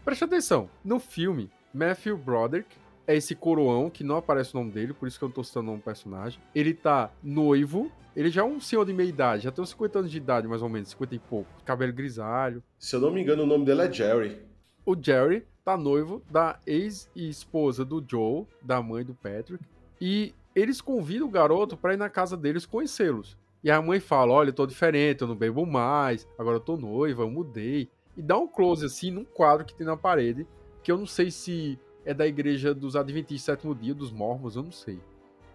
[0.05, 0.69] Preste atenção.
[0.85, 5.19] No filme, Matthew Broderick é esse coroão, que não aparece o nome dele, por isso
[5.19, 6.41] que eu não tô citando o nome do personagem.
[6.55, 9.99] Ele tá noivo, ele já é um senhor de meia idade, já tem uns 50
[9.99, 11.51] anos de idade, mais ou menos, 50 e pouco.
[11.65, 12.63] Cabelo grisalho.
[12.79, 14.41] Se eu não me engano, o nome dele é Jerry.
[14.87, 19.65] O Jerry tá noivo da ex-esposa do Joe, da mãe do Patrick,
[20.01, 23.37] e eles convidam o garoto para ir na casa deles conhecê-los.
[23.63, 26.77] E a mãe fala: Olha, eu tô diferente, eu não bebo mais, agora eu tô
[26.77, 27.89] noiva, eu mudei.
[28.17, 30.47] E dá um close assim num quadro que tem na parede,
[30.83, 34.63] que eu não sei se é da igreja dos Adventistas Sétimo Dia, dos Mormons, eu
[34.63, 34.99] não sei.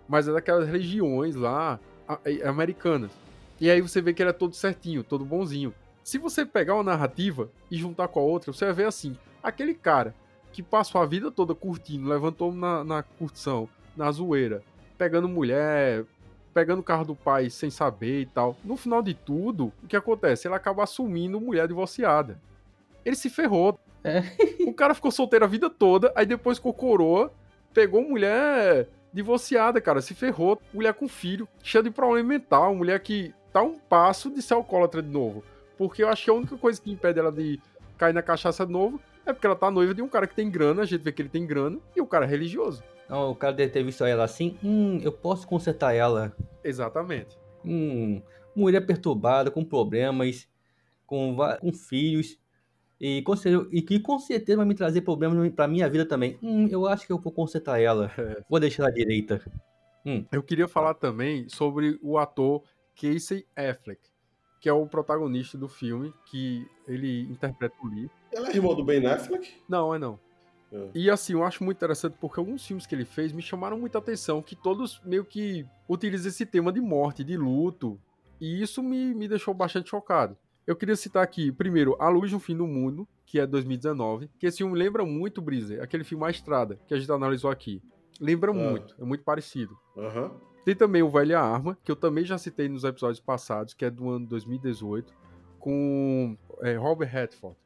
[0.08, 1.80] Mas é daquelas regiões lá
[2.46, 3.12] americanas.
[3.60, 5.74] E aí você vê que ele é todo certinho, todo bonzinho.
[6.04, 9.74] Se você pegar uma narrativa e juntar com a outra, você vai ver assim: aquele
[9.74, 10.16] cara
[10.52, 14.64] que passou a vida toda curtindo, levantou na, na curtição, na zoeira,
[14.98, 16.06] pegando mulher,
[16.54, 18.58] pegando o carro do pai sem saber e tal.
[18.64, 20.48] No final de tudo, o que acontece?
[20.48, 22.40] Ele acaba assumindo mulher divorciada.
[23.06, 23.80] Ele se ferrou.
[24.04, 24.24] É.
[24.66, 27.32] o cara ficou solteiro a vida toda, aí depois com coroa,
[27.74, 30.62] pegou mulher divorciada, cara, se ferrou.
[30.74, 35.02] Mulher com filho, cheia de problema mental, mulher que tá um passo de ser alcoólatra
[35.02, 35.44] de novo.
[35.78, 37.60] Porque eu acho que a única coisa que impede ela de
[37.98, 40.50] cair na cachaça de novo é porque ela tá noiva de um cara que tem
[40.50, 42.84] grana, a gente vê que ele tem grana, e o cara é religioso.
[43.08, 46.36] Não, o cara deve ter visto ela assim, hum, eu posso consertar ela.
[46.64, 47.38] Exatamente.
[47.66, 48.22] Hum,
[48.56, 50.48] mulher perturbada, com problemas,
[51.06, 52.39] com, com filhos,
[53.00, 53.24] e,
[53.72, 56.38] e que com certeza vai me trazer problemas pra minha vida também.
[56.44, 58.12] Hum, eu acho que eu vou consertar ela.
[58.50, 59.42] Vou deixar ela direita.
[60.06, 60.26] Hum.
[60.32, 62.64] Eu queria falar também sobre o ator
[62.96, 64.02] Casey Affleck,
[64.60, 68.10] que é o protagonista do filme, que ele interpreta o Lee.
[68.32, 69.50] Ele é irmão do Ben Affleck?
[69.68, 70.20] Não, é não.
[70.72, 70.90] É.
[70.94, 73.98] E assim, eu acho muito interessante porque alguns filmes que ele fez me chamaram muita
[73.98, 78.00] atenção, que todos meio que utilizam esse tema de morte, de luto,
[78.40, 80.38] e isso me, me deixou bastante chocado.
[80.70, 84.46] Eu queria citar aqui, primeiro, A Luz no Fim do Mundo, que é 2019, que
[84.46, 87.82] esse filme lembra muito, Brise, aquele filme A Estrada, que a gente analisou aqui.
[88.22, 88.54] Lembra Ah.
[88.54, 89.76] muito, é muito parecido.
[89.98, 90.30] Aham.
[90.64, 93.90] Tem também o Velha Arma, que eu também já citei nos episódios passados, que é
[93.90, 95.12] do ano 2018,
[95.58, 97.58] com é, Robert Redford.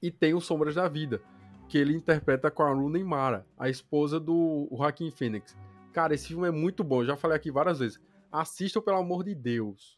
[0.00, 1.20] E tem o Sombras da Vida,
[1.68, 5.56] que ele interpreta com a Rooney Mara, a esposa do Joaquin Phoenix.
[5.92, 8.00] Cara, esse filme é muito bom, eu já falei aqui várias vezes.
[8.30, 9.95] Assistam, pelo amor de Deus.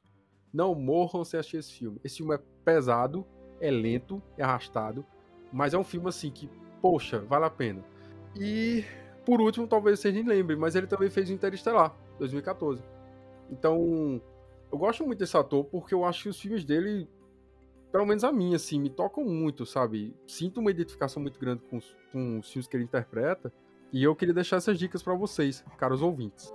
[0.53, 2.01] Não morram sem assistir esse filme.
[2.03, 3.27] Esse filme é pesado,
[3.61, 5.05] é lento, é arrastado,
[5.53, 6.49] mas é um filme assim que,
[6.81, 7.85] poxa, vale a pena.
[8.39, 8.85] E,
[9.25, 12.83] por último, talvez vocês nem lembrem, mas ele também fez o Interestelar, 2014.
[13.51, 14.21] Então,
[14.71, 17.09] eu gosto muito desse ator porque eu acho que os filmes dele,
[17.91, 20.15] pelo menos a minha, assim, me tocam muito, sabe?
[20.27, 23.53] Sinto uma identificação muito grande com os, com os filmes que ele interpreta.
[23.91, 26.53] E eu queria deixar essas dicas para vocês, caros ouvintes.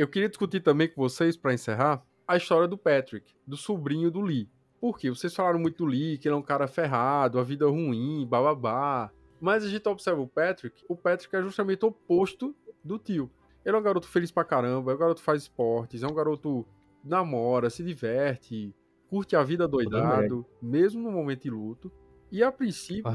[0.00, 4.22] Eu queria discutir também com vocês, para encerrar, a história do Patrick, do sobrinho do
[4.22, 4.48] Lee.
[4.80, 5.10] Por quê?
[5.10, 9.12] Vocês falaram muito do Lee, que ele é um cara ferrado, a vida ruim, bababá.
[9.38, 13.30] Mas a gente observa o Patrick, o Patrick é justamente o oposto do tio.
[13.62, 16.14] Ele é um garoto feliz pra caramba, é um garoto que faz esportes, é um
[16.14, 16.66] garoto
[17.02, 18.74] que namora, se diverte,
[19.06, 21.92] curte a vida doidado, mesmo no momento de luto.
[22.32, 23.12] E a princípio,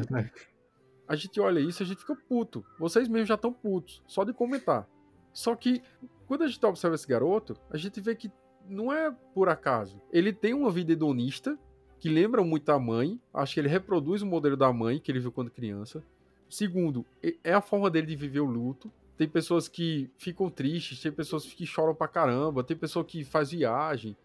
[1.07, 2.63] a gente olha isso e a gente fica puto.
[2.77, 4.87] Vocês mesmos já estão putos, só de comentar.
[5.35, 5.83] Só que,
[6.27, 8.31] quando a gente observa esse garoto, a gente vê que
[8.67, 10.01] não é por acaso.
[10.11, 11.57] Ele tem uma vida hedonista,
[11.99, 13.19] que lembra muito a mãe.
[13.33, 16.03] Acho que ele reproduz o modelo da mãe que ele viu quando criança.
[16.49, 17.05] Segundo,
[17.43, 18.91] é a forma dele de viver o luto.
[19.17, 23.51] Tem pessoas que ficam tristes, tem pessoas que choram pra caramba, tem pessoa que faz
[23.51, 24.15] viagem.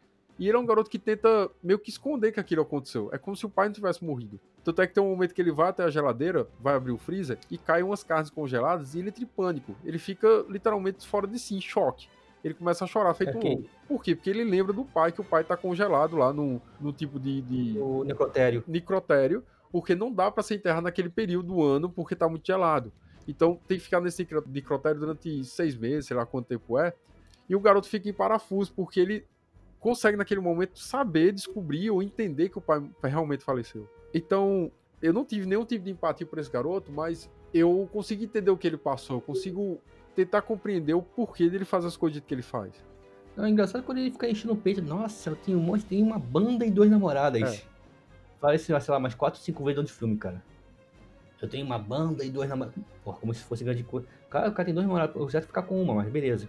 [0.40, 3.10] E ele é um garoto que tenta meio que esconder que aquilo aconteceu.
[3.12, 4.40] É como se o pai não tivesse morrido.
[4.64, 6.98] Tanto é que tem um momento que ele vai até a geladeira, vai abrir o
[6.98, 9.76] freezer e cai umas carnes congeladas e ele entra em pânico.
[9.84, 12.08] Ele fica literalmente fora de si, em choque
[12.42, 13.54] ele começa a chorar feito okay.
[13.54, 13.68] louco.
[13.86, 14.14] Por quê?
[14.14, 17.42] Porque ele lembra do pai, que o pai tá congelado lá no, no tipo de,
[17.42, 17.78] de.
[17.78, 18.64] O necrotério.
[18.66, 22.92] Necrotério, porque não dá para ser enterrado naquele período do ano, porque tá muito gelado.
[23.28, 26.94] Então tem que ficar nesse necrotério durante seis meses, sei lá quanto tempo é.
[27.48, 29.26] E o garoto fica em parafuso, porque ele
[29.80, 33.88] consegue naquele momento saber, descobrir ou entender que o pai realmente faleceu.
[34.14, 38.50] Então, eu não tive nenhum tipo de empatia por esse garoto, mas eu consigo entender
[38.50, 39.80] o que ele passou, eu consigo
[40.14, 42.72] tentar compreender o porquê dele fazer as coisas que ele faz.
[43.36, 44.82] Não, é engraçado quando ele fica enchendo o peito.
[44.82, 47.60] Nossa, eu tenho um monte, tem uma banda e duas namoradas.
[47.60, 47.62] É.
[48.40, 50.42] Parece, sei lá, mais quatro, cinco vezes durante o filme, cara.
[51.40, 52.82] Eu tenho uma banda e duas namoradas.
[53.02, 54.06] Porra, como se fosse grande coisa.
[54.28, 55.16] Cara, o cara tem duas namoradas.
[55.16, 56.48] Eu já ficar com uma, mas beleza.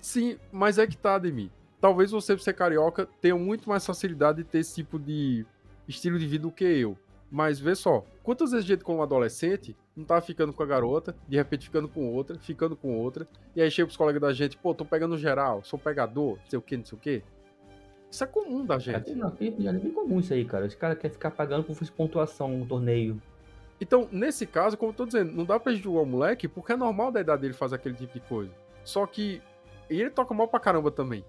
[0.00, 1.52] Sim, mas é que tá, Demi.
[1.80, 5.46] Talvez você, por ser carioca, tenha muito mais facilidade de ter esse tipo de
[5.88, 6.96] estilo de vida do que eu.
[7.30, 11.14] Mas vê só, quantas vezes a gente, como adolescente, não tava ficando com a garota,
[11.28, 14.56] de repente ficando com outra, ficando com outra, e aí chega os colegas da gente,
[14.56, 17.22] pô, tô pegando geral, sou pegador, não sei o que, não sei o que.
[18.10, 19.12] Isso é comum da gente.
[19.12, 20.66] É, não, é bem comum isso aí, cara.
[20.66, 23.22] Os caras querem ficar pagando por pontuação no torneio.
[23.80, 26.76] Então, nesse caso, como eu tô dizendo, não dá pra julgar o moleque, porque é
[26.76, 28.52] normal da idade dele fazer aquele tipo de coisa.
[28.82, 29.40] Só que
[29.88, 31.24] ele toca mal pra caramba também.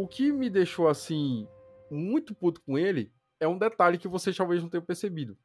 [0.00, 1.48] O que me deixou, assim,
[1.90, 5.36] muito puto com ele é um detalhe que vocês talvez não tenham percebido.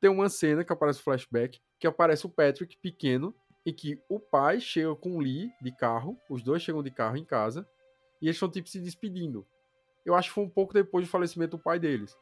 [0.00, 3.32] Tem uma cena que aparece flashback, que aparece o Patrick pequeno,
[3.64, 7.16] e que o pai chega com o Lee de carro, os dois chegam de carro
[7.16, 7.64] em casa,
[8.20, 9.46] e eles estão tipo se despedindo.
[10.04, 12.18] Eu acho que foi um pouco depois do falecimento do pai deles.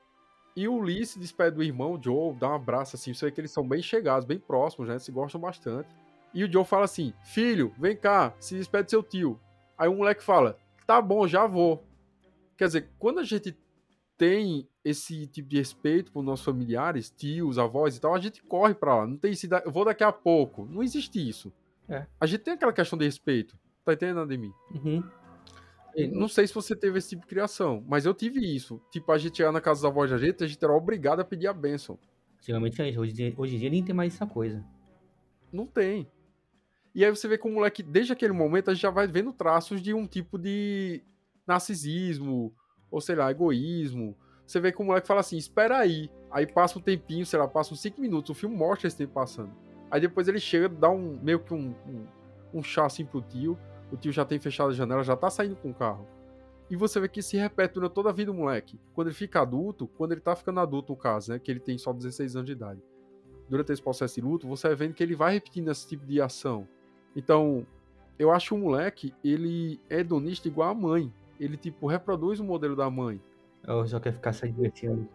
[0.54, 3.32] E o Lee se despede do irmão, o Joe, dá um abraço assim, você vê
[3.32, 4.98] que eles são bem chegados, bem próximos, né?
[4.98, 5.88] Se gostam bastante.
[6.34, 9.40] E o Joe fala assim: Filho, vem cá, se despede do seu tio.
[9.78, 10.58] Aí o moleque fala:
[10.90, 11.86] Tá bom, já vou.
[12.56, 13.56] Quer dizer, quando a gente
[14.18, 18.74] tem esse tipo de respeito por nossos familiares, tios, avós e tal, a gente corre
[18.74, 19.06] pra lá.
[19.06, 19.48] Não tem esse.
[19.64, 20.66] Eu vou daqui a pouco.
[20.66, 21.52] Não existe isso.
[21.88, 22.08] É.
[22.20, 23.56] A gente tem aquela questão de respeito.
[23.84, 24.50] Tá entendendo, Ademir?
[24.74, 25.00] Uhum.
[26.10, 28.82] Não sei se você teve esse tipo de criação, mas eu tive isso.
[28.90, 31.24] Tipo, a gente chegar na casa dos avós da gente, a gente era obrigado a
[31.24, 32.00] pedir a bênção.
[32.98, 34.66] Hoje, hoje em dia nem tem mais essa coisa.
[35.52, 36.10] Não tem.
[36.94, 39.32] E aí você vê que o moleque, desde aquele momento, a gente já vai vendo
[39.32, 41.02] traços de um tipo de
[41.46, 42.52] narcisismo,
[42.90, 44.16] ou sei lá, egoísmo.
[44.46, 46.10] Você vê que o moleque fala assim: espera aí.
[46.30, 48.30] Aí passa um tempinho, sei lá, passa uns 5 minutos.
[48.30, 49.52] O filme mostra esse tempo passando.
[49.90, 52.06] Aí depois ele chega, dá um meio que um, um,
[52.54, 53.58] um chá assim pro tio.
[53.92, 56.06] O tio já tem fechado a janela, já tá saindo com o carro.
[56.70, 58.78] E você vê que se repete durante toda a vida do moleque.
[58.94, 61.38] Quando ele fica adulto, quando ele tá ficando adulto, no caso, né?
[61.40, 62.80] Que ele tem só 16 anos de idade.
[63.48, 66.20] Durante esse processo de luto, você vai vendo que ele vai repetindo esse tipo de
[66.20, 66.68] ação.
[67.14, 67.66] Então,
[68.18, 72.44] eu acho que o moleque, ele é hedonista igual a mãe ele, tipo, reproduz o
[72.44, 73.18] modelo da mãe.
[73.66, 75.08] Ou só quer ficar se divertindo.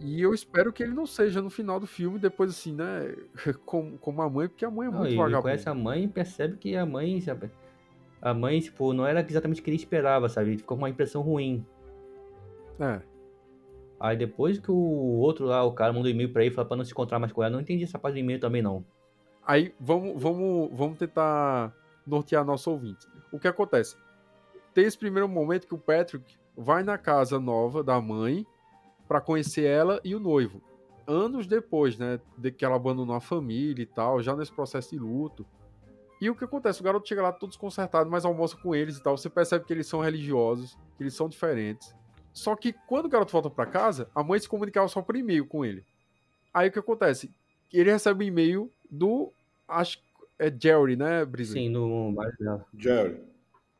[0.00, 3.14] E eu espero que ele não seja no final do filme, depois assim, né?
[3.66, 5.36] Como, como a mãe, porque a mãe é não, muito vagabunda.
[5.36, 7.50] Ele conhece a mãe e percebe que a mãe, sabe?
[8.22, 10.50] A mãe, tipo, não era exatamente o que ele esperava, sabe?
[10.50, 11.66] Ele ficou com uma impressão ruim.
[12.78, 13.02] É.
[13.98, 16.84] Aí depois que o outro lá, o cara mandou e-mail pra ele falar pra não
[16.84, 18.84] se encontrar mais com ela, não entendi essa parte do e-mail também, não.
[19.44, 21.74] Aí vamos, vamos, vamos tentar
[22.06, 23.06] nortear nosso ouvinte.
[23.32, 23.96] O que acontece?
[24.72, 28.46] tem esse primeiro momento que o Patrick vai na casa nova da mãe
[29.06, 30.62] para conhecer ela e o noivo.
[31.06, 34.98] Anos depois, né, de que ela abandonou a família e tal, já nesse processo de
[34.98, 35.44] luto.
[36.20, 36.80] E o que acontece?
[36.80, 39.16] O garoto chega lá todo desconcertado, mas almoça com eles e tal.
[39.16, 41.94] Você percebe que eles são religiosos, que eles são diferentes.
[42.32, 45.46] Só que quando o garoto volta para casa, a mãe se comunicava só por e-mail
[45.46, 45.84] com ele.
[46.54, 47.30] Aí o que acontece?
[47.72, 49.32] Ele recebe um e-mail do.
[49.66, 49.98] Acho
[50.38, 51.54] é Jerry, né, Brisa?
[51.54, 52.14] Sim, do.
[52.78, 53.20] Jerry.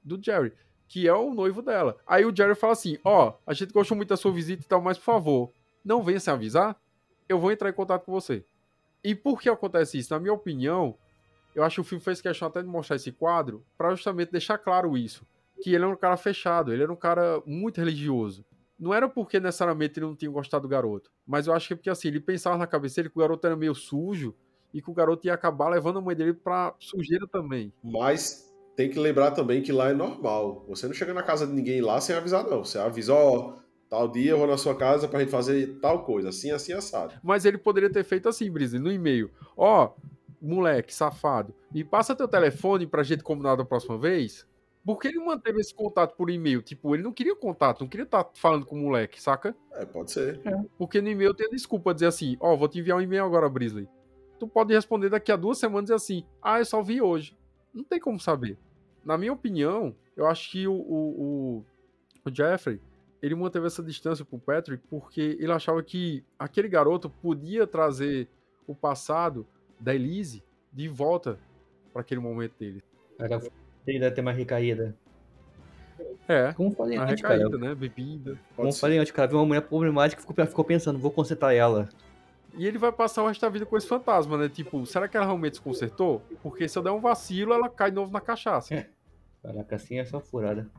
[0.02, 0.52] Do Jerry
[0.92, 1.96] que é o noivo dela.
[2.06, 4.66] Aí o Jerry fala assim: Ó, oh, a gente gostou muito da sua visita e
[4.66, 5.50] tal, mas por favor,
[5.82, 6.78] não venha sem avisar,
[7.26, 8.44] eu vou entrar em contato com você.
[9.02, 10.12] E por que acontece isso?
[10.12, 10.94] Na minha opinião,
[11.54, 14.58] eu acho que o filme fez questão até de mostrar esse quadro para justamente deixar
[14.58, 15.26] claro isso.
[15.62, 18.44] Que ele era um cara fechado, ele era um cara muito religioso.
[18.78, 21.76] Não era porque necessariamente ele não tinha gostado do garoto, mas eu acho que é
[21.76, 24.34] porque assim, ele pensava na cabeça dele que o garoto era meio sujo
[24.72, 27.72] e que o garoto ia acabar levando a mãe dele pra sujeira também.
[27.82, 30.64] Mas tem que lembrar também que lá é normal.
[30.68, 32.64] Você não chega na casa de ninguém lá sem avisar, não.
[32.64, 33.56] Você avisa, ó,
[33.88, 37.14] tal dia eu vou na sua casa pra gente fazer tal coisa, assim, assim, assado.
[37.22, 39.30] Mas ele poderia ter feito assim, Brise, no e-mail.
[39.56, 39.92] Ó,
[40.40, 44.46] moleque, safado, me passa teu telefone pra gente combinar da próxima vez?
[44.84, 46.60] Por que ele manteve esse contato por e-mail?
[46.60, 49.54] Tipo, ele não queria contato, não queria estar falando com o moleque, saca?
[49.74, 50.40] É, pode ser.
[50.76, 53.48] Porque no e-mail tem a desculpa dizer assim, ó, vou te enviar um e-mail agora,
[53.48, 53.88] Brisley.
[54.42, 57.38] Tu pode responder daqui a duas semanas e assim, ah, eu só vi hoje.
[57.72, 58.58] Não tem como saber.
[59.04, 61.64] Na minha opinião, eu acho que o, o, o,
[62.24, 62.80] o Jeffrey,
[63.22, 68.28] ele manteve essa distância pro Patrick porque ele achava que aquele garoto podia trazer
[68.66, 69.46] o passado
[69.78, 71.38] da Elise de volta
[71.92, 72.82] para aquele momento dele.
[73.20, 73.40] Era
[73.86, 74.92] ele deve ter uma recaída.
[76.26, 77.36] É, Como falei a antes, cara.
[77.36, 77.76] recaída, né?
[77.76, 78.36] Bebida.
[78.56, 78.80] Como ser.
[78.80, 81.88] falei antes, cara, viu uma mulher problemática e ficou, ficou pensando, vou consertar ela.
[82.54, 84.48] E ele vai passar o resto da vida com esse fantasma, né?
[84.48, 86.22] Tipo, será que ela realmente se consertou?
[86.42, 88.86] Porque se eu der um vacilo, ela cai de novo na cachaça.
[89.42, 90.70] Caraca, assim é só furada.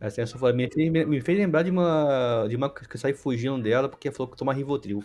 [0.00, 0.56] Assim é só furada.
[0.56, 4.10] Me fez, me fez lembrar de uma, de uma que eu saí fugindo dela porque
[4.10, 5.04] falou que toma Rivotril.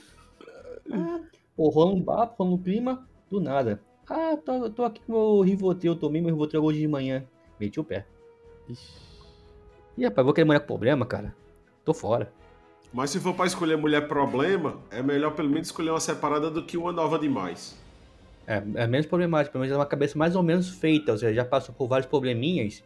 [0.91, 1.19] Ah,
[1.55, 3.81] pô, rola um papo, rola um clima, do nada.
[4.09, 7.25] Ah, tô, tô aqui com meu Rivotril, tomei meu Rivotril hoje de manhã.
[7.59, 8.05] Meti o pé.
[8.69, 9.07] Ixi.
[9.97, 11.35] Ih, rapaz, vou querer mulher com problema, cara.
[11.83, 12.31] Tô fora.
[12.93, 16.63] Mas se for pra escolher mulher problema, é melhor pelo menos escolher uma separada do
[16.63, 17.77] que uma nova demais.
[18.47, 21.33] É, é menos problemático, pelo menos é uma cabeça mais ou menos feita, ou seja,
[21.33, 22.81] já passou por vários probleminhas.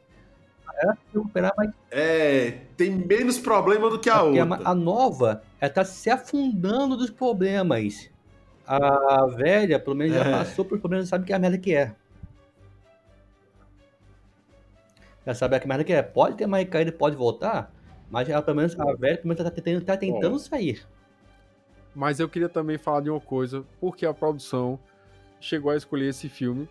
[0.81, 4.59] Ela se recuperar mais É, tem menos problema do que a a, outra.
[4.65, 8.09] a nova, ela tá se afundando dos problemas.
[8.65, 10.31] A velha, pelo menos, já É.
[10.31, 11.93] passou por problemas, sabe que é a merda que é.
[15.25, 16.01] Já sabe a que merda que é.
[16.01, 17.71] Pode ter uma recaída, pode voltar,
[18.11, 20.85] mas ela, pelo menos, a velha, pelo menos, tá tentando, tá tentando sair.
[21.95, 24.77] Mas eu queria também falar de uma coisa, porque a produção
[25.39, 26.69] chegou a escolher esse filme,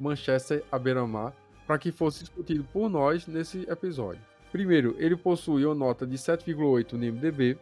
[0.00, 1.34] Manchester à beira-mar,
[1.66, 4.20] para que fosse discutido por nós nesse episódio.
[4.50, 7.58] Primeiro, ele possui uma nota de 7,8 no IMDb.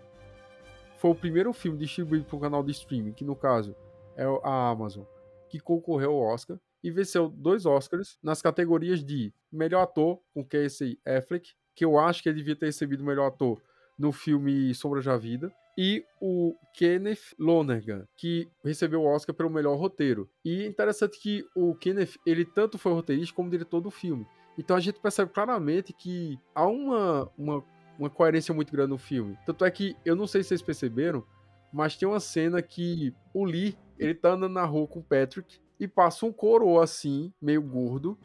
[0.99, 3.75] Foi o primeiro filme distribuído por um canal de streaming, que no caso
[4.17, 5.05] é a Amazon,
[5.49, 10.99] que concorreu ao Oscar e venceu dois Oscars nas categorias de melhor ator com Casey
[11.05, 13.61] Affleck, que eu acho que ele devia ter recebido o melhor ator
[13.99, 19.79] no filme Sombras da Vida, e o Kenneth Lonergan, que recebeu o Oscar pelo melhor
[19.79, 20.29] roteiro.
[20.45, 24.27] E é interessante que o Kenneth, ele tanto foi roteirista como diretor do filme.
[24.59, 27.65] Então a gente percebe claramente que há uma, uma,
[27.99, 29.39] uma coerência muito grande no filme.
[29.47, 31.25] Tanto é que, eu não sei se vocês perceberam,
[31.73, 35.61] mas tem uma cena que o Lee, ele tá andando na rua com o Patrick
[35.79, 38.19] e passa um coroa assim, meio gordo.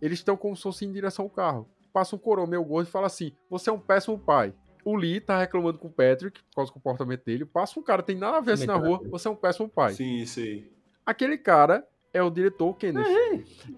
[0.00, 1.68] Eles estão como se fossem em direção ao carro.
[1.92, 4.54] Passa um coroa meio gordo e fala assim: Você é um péssimo pai.
[4.84, 7.44] O Lee tá reclamando com o Patrick por causa do comportamento dele.
[7.44, 9.92] Passa um cara, tem nada a ver assim na rua, você é um péssimo pai.
[9.94, 10.64] Sim, sim.
[11.06, 13.06] Aquele cara é o diretor Kenneth.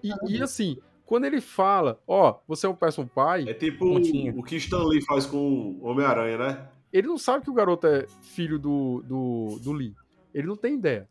[0.03, 4.33] E, e assim, quando ele fala, ó, você é um péssimo pai, É tipo Pontinha.
[4.35, 6.69] o que Stan Lee faz com o Homem-Aranha, né?
[6.91, 9.93] ele não sabe que o garoto é filho do, do, do Lee.
[10.33, 11.07] Ele não tem ideia.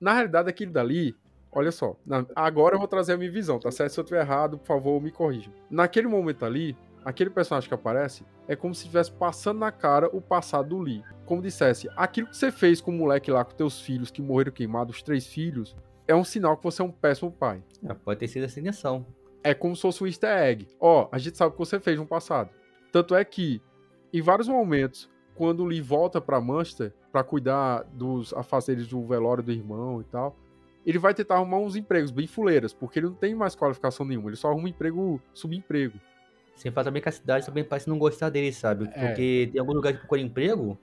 [0.00, 1.14] Na realidade, aquele dali,
[1.56, 1.96] olha só,
[2.34, 3.92] agora eu vou trazer a minha visão, tá certo?
[3.92, 5.50] Se eu estiver errado, por favor, me corrija.
[5.70, 10.20] Naquele momento ali, aquele personagem que aparece é como se estivesse passando na cara o
[10.20, 11.02] passado do Lee.
[11.24, 14.52] Como dissesse, aquilo que você fez com o moleque lá, com teus filhos que morreram
[14.52, 15.74] queimados, os três filhos,
[16.06, 17.62] é um sinal que você é um péssimo pai.
[17.88, 19.06] Ah, pode ter sido essa intenção.
[19.42, 20.68] É como se fosse um easter egg.
[20.78, 22.50] Ó, a gente sabe o que você fez no passado.
[22.92, 23.62] Tanto é que,
[24.12, 29.42] em vários momentos, quando o Lee volta pra Manchester pra cuidar dos afazeres do velório
[29.42, 30.36] do irmão e tal,
[30.86, 34.30] ele vai tentar arrumar uns empregos bem fuleiras, porque ele não tem mais qualificação nenhuma,
[34.30, 35.98] ele só arruma emprego, subemprego.
[36.54, 38.88] Sem falar também que a cidade também parece não gostar dele, sabe?
[38.94, 39.08] É.
[39.08, 40.78] Porque tem algum lugar que procura emprego,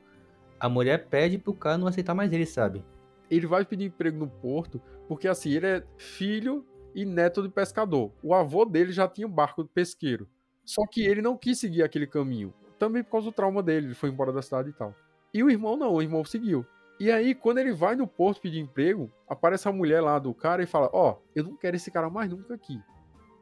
[0.60, 2.84] a mulher pede pro cara não aceitar mais ele, sabe?
[3.32, 8.12] Ele vai pedir emprego no porto, porque assim, ele é filho e neto de pescador.
[8.22, 10.28] O avô dele já tinha um barco de pesqueiro.
[10.64, 12.54] Só que ele não quis seguir aquele caminho.
[12.78, 14.94] Também por causa do trauma dele, ele foi embora da cidade e tal.
[15.34, 16.66] E o irmão não, o irmão seguiu.
[17.00, 20.64] E aí, quando ele vai no porto pedir emprego, aparece a mulher lá do cara
[20.64, 22.80] e fala: Ó, eu não quero esse cara mais nunca aqui.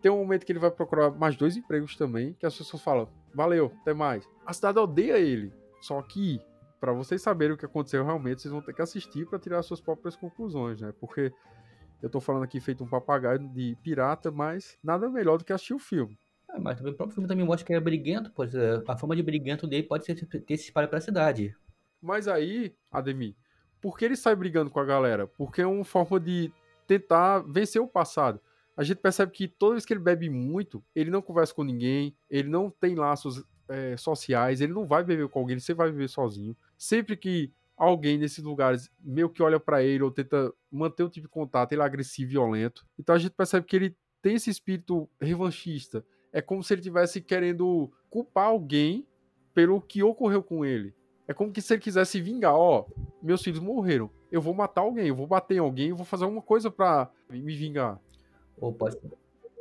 [0.02, 3.08] Tem um momento que ele vai procurar mais dois empregos também, que as pessoas falam:
[3.34, 4.28] Valeu, até mais.
[4.46, 5.54] A cidade odeia ele.
[5.82, 6.40] Só que,
[6.80, 9.82] pra vocês saberem o que aconteceu realmente, vocês vão ter que assistir pra tirar suas
[9.82, 10.94] próprias conclusões, né?
[11.00, 11.32] Porque
[12.02, 15.74] eu tô falando aqui feito um papagaio de pirata, mas nada melhor do que assistir
[15.74, 16.18] o filme.
[16.50, 19.16] Ah, mas o próprio filme também mostra que ele é briguento, pois é, a fama
[19.16, 21.56] de briguento dele pode ser, ter se espalhado pela cidade.
[22.02, 23.36] Mas aí, Ademir,
[23.82, 25.28] por que ele sai brigando com a galera?
[25.28, 26.52] Porque é uma forma de
[26.88, 28.40] tentar vencer o passado.
[28.78, 32.16] A gente percebe que toda vez que ele bebe muito, ele não conversa com ninguém,
[32.30, 35.92] ele não tem laços é, sociais, ele não vai beber com alguém, ele sempre vai
[35.92, 36.56] beber sozinho.
[36.78, 41.28] Sempre que alguém nesses lugares meio que olha para ele ou tenta manter o tipo
[41.28, 42.86] de contato, ele é agressivo e violento.
[42.98, 46.06] Então a gente percebe que ele tem esse espírito revanchista.
[46.32, 49.06] É como se ele tivesse querendo culpar alguém
[49.54, 50.94] pelo que ocorreu com ele.
[51.28, 52.86] É como que se ele quisesse vingar, ó,
[53.22, 56.24] meus filhos morreram, eu vou matar alguém, eu vou bater em alguém, eu vou fazer
[56.24, 58.00] alguma coisa para me vingar.
[58.78, 58.98] Pode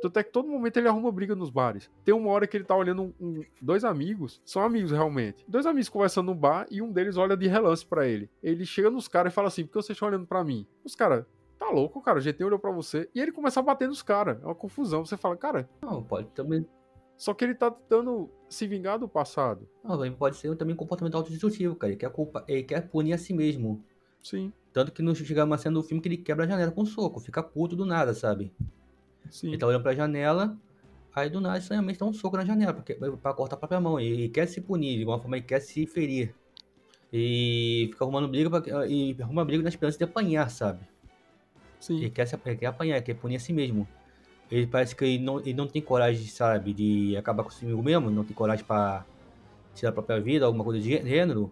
[0.01, 1.89] Tanto é que todo momento ele arruma briga nos bares.
[2.03, 5.45] Tem uma hora que ele tá olhando um, um, dois amigos, são amigos realmente.
[5.47, 8.29] Dois amigos conversando no bar e um deles olha de relance para ele.
[8.41, 10.65] Ele chega nos caras e fala assim: por que vocês estão olhando para mim?
[10.83, 11.25] Os caras,
[11.59, 13.07] tá louco, cara, o GT olhou pra você.
[13.13, 14.41] E ele começa a bater nos caras.
[14.41, 15.05] É uma confusão.
[15.05, 15.69] Você fala, cara.
[15.83, 16.65] Não, pode também.
[17.21, 19.69] Só que ele tá tentando se vingar do passado.
[19.83, 21.93] Não, pode ser também um comportamento autodestrutivo, cara.
[21.93, 23.85] Ele quer, culpa, ele quer punir a si mesmo.
[24.23, 24.51] Sim.
[24.73, 26.85] Tanto que não chega uma cena do filme que ele quebra a janela com um
[26.85, 28.51] soco, fica puto do nada, sabe?
[29.29, 29.49] Sim.
[29.49, 30.57] Ele tá olhando pra janela,
[31.13, 33.99] aí do nada estranhamente dá um soco na janela porque, pra cortar a própria mão.
[33.99, 36.33] Ele quer se punir, de alguma forma ele quer se ferir.
[37.13, 40.79] E fica arrumando briga pra, e arruma briga na esperança de apanhar, sabe?
[41.79, 41.97] Sim.
[41.97, 43.87] Ele quer, se, ele quer apanhar, ele quer punir a si mesmo.
[44.51, 48.25] Ele parece que ele não, ele não tem coragem, sabe, de acabar consigo mesmo, não
[48.25, 49.05] tem coragem pra
[49.73, 51.51] tirar a própria vida, alguma coisa de gênero.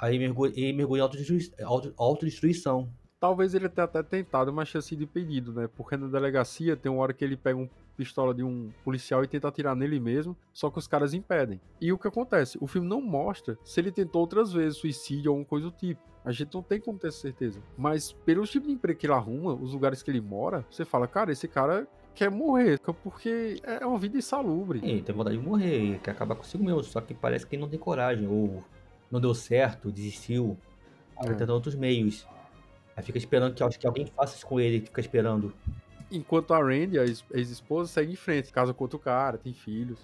[0.00, 1.64] Aí mergulha, ele mergulha em.
[1.64, 2.92] Auto, autodestruição.
[3.20, 5.68] Talvez ele tenha até tentado, mas tinha sido impedido, né?
[5.68, 9.28] Porque na delegacia tem uma hora que ele pega um pistola de um policial e
[9.28, 11.60] tenta atirar nele mesmo, só que os caras impedem.
[11.80, 12.58] E o que acontece?
[12.60, 16.00] O filme não mostra se ele tentou outras vezes suicídio ou alguma coisa do tipo.
[16.24, 17.62] A gente não tem como ter certeza.
[17.76, 21.06] Mas pelo tipo de emprego que ele arruma, os lugares que ele mora, você fala,
[21.06, 24.80] cara, esse cara quer morrer, porque é uma vida insalubre.
[24.82, 27.78] Ele tem vontade de morrer, quer acabar consigo mesmo, só que parece que não tem
[27.78, 28.62] coragem, ou
[29.10, 30.56] não deu certo, desistiu,
[31.18, 31.26] é.
[31.26, 32.26] tentando outros meios.
[32.96, 35.52] Aí fica esperando que, que alguém faça isso com ele, fica esperando.
[36.10, 39.98] Enquanto a Randy, a ex-esposa, segue em frente, casa com outro cara, tem filhos.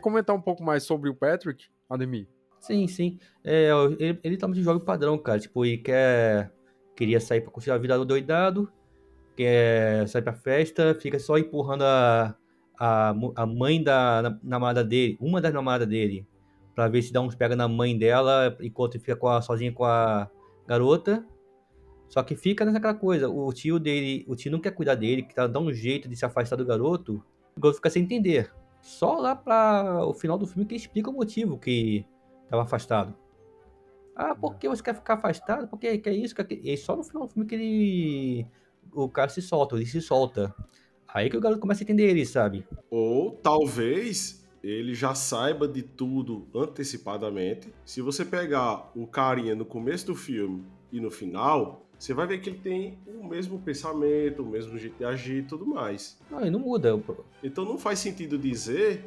[0.00, 2.26] Quer comentar um pouco mais sobre o Patrick, Ademir?
[2.58, 3.18] Sim, sim.
[3.44, 5.38] É, ele, ele tá de jogo padrão, cara.
[5.38, 6.50] Tipo, ele quer.
[6.96, 8.70] Queria sair pra curtir a vida do doidado,
[9.36, 12.34] quer sair pra festa, fica só empurrando a,
[12.78, 16.26] a, a mãe da namorada dele, uma das namoradas dele,
[16.74, 19.84] pra ver se dá uns pega na mãe dela, enquanto fica com a, sozinha com
[19.84, 20.28] a
[20.66, 21.26] garota.
[22.08, 25.34] Só que fica nessa coisa, o tio dele, o tio não quer cuidar dele, que
[25.34, 27.24] tá dando um jeito de se afastar do garoto,
[27.56, 28.52] o garoto fica sem entender.
[28.80, 32.04] Só lá para o final do filme que explica o motivo que
[32.44, 33.14] estava afastado.
[34.16, 35.68] Ah, por que você quer ficar afastado?
[35.68, 36.34] Porque que é isso?
[36.34, 36.76] Que é...
[36.76, 38.46] Só no final do filme que ele.
[38.92, 40.54] O cara se solta, ele se solta.
[41.08, 42.66] Aí que o garoto começa a entender ele, sabe?
[42.90, 47.72] Ou talvez ele já saiba de tudo antecipadamente.
[47.84, 52.40] Se você pegar o carinha no começo do filme e no final, você vai ver
[52.40, 56.18] que ele tem o mesmo pensamento, o mesmo jeito de agir e tudo mais.
[56.30, 56.98] Não, e não muda.
[57.44, 59.04] Então não faz sentido dizer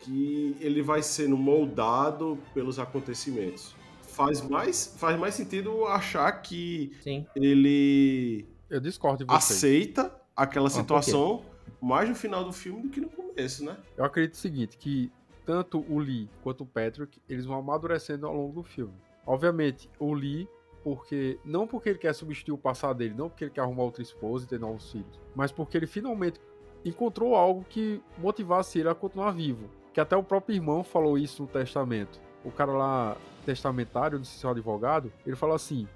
[0.00, 3.74] que ele vai sendo moldado pelos acontecimentos.
[4.02, 7.26] Faz mais, faz mais sentido achar que Sim.
[7.34, 9.54] ele Eu discordo de você.
[9.54, 13.76] aceita aquela situação ah, mais no final do filme do que no começo, né?
[13.96, 15.10] Eu acredito o seguinte, que
[15.44, 18.94] tanto o Lee quanto o Patrick, eles vão amadurecendo ao longo do filme.
[19.26, 20.48] Obviamente, o Lee
[20.82, 24.02] porque não porque ele quer substituir o passado dele, não porque ele quer arrumar outra
[24.02, 26.40] esposa e ter novos filhos, mas porque ele finalmente
[26.84, 29.68] encontrou algo que motivasse ele a continuar vivo.
[29.92, 32.20] Que até o próprio irmão falou isso no testamento.
[32.44, 35.88] O cara lá, testamentário, não sei se é um advogado, ele falou assim: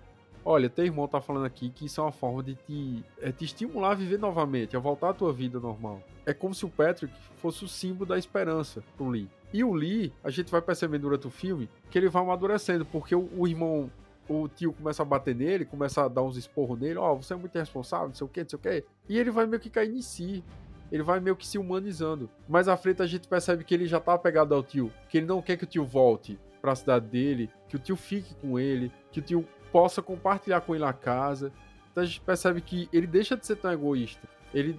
[0.44, 3.44] Olha, teu irmão tá falando aqui que isso é uma forma de te, é te
[3.44, 6.02] estimular a viver novamente, a voltar à tua vida normal.
[6.26, 9.28] É como se o Patrick fosse o símbolo da esperança pro Lee.
[9.52, 13.14] E o Lee, a gente vai percebendo durante o filme que ele vai amadurecendo, porque
[13.14, 13.90] o, o irmão
[14.28, 17.34] o tio começa a bater nele, começa a dar uns esporros nele, ó, oh, você
[17.34, 18.84] é muito irresponsável, não sei o que, não sei o que.
[19.08, 20.44] E ele vai meio que cair em si.
[20.90, 22.28] Ele vai meio que se humanizando.
[22.46, 25.26] Mais à frente a gente percebe que ele já tá apegado ao tio, que ele
[25.26, 28.58] não quer que o tio volte para a cidade dele, que o tio fique com
[28.58, 31.50] ele, que o tio possa compartilhar com ele a casa.
[31.90, 34.28] Então a gente percebe que ele deixa de ser tão egoísta.
[34.52, 34.78] Ele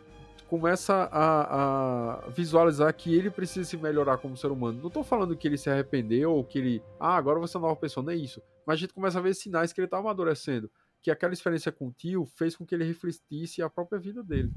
[0.54, 4.80] começa a, a, visualizar que ele precisa se melhorar como ser humano.
[4.84, 7.70] Não tô falando que ele se arrependeu ou que ele, ah, agora você é uma
[7.70, 8.40] nova pessoa, não é isso.
[8.64, 10.70] Mas a gente começa a ver sinais que ele tá amadurecendo.
[11.02, 14.54] Que aquela experiência com o tio fez com que ele refletisse a própria vida dele.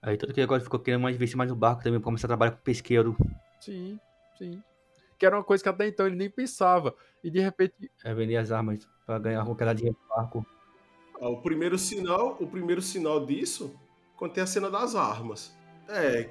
[0.00, 2.52] Aí tanto que agora ficou querendo mais investir mais no barco também, começar a trabalhar
[2.52, 3.16] com pesqueiro.
[3.58, 3.98] Sim,
[4.38, 4.62] sim.
[5.18, 6.94] Que era uma coisa que até então ele nem pensava.
[7.24, 7.90] E de repente.
[8.04, 10.46] É vender as armas para ganhar um dinheiro no barco.
[11.20, 13.76] Ah, o primeiro sinal, o primeiro sinal disso
[14.20, 15.58] quando tem a cena das armas.
[15.88, 16.24] É,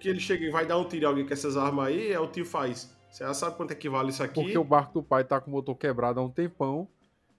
[0.00, 2.18] que, ele chega e vai dar um tiro em alguém com essas armas aí, é
[2.18, 2.92] o tio faz.
[3.08, 4.42] Você já sabe quanto é que vale isso aqui?
[4.42, 6.88] Porque o barco do pai tá com o motor quebrado há um tempão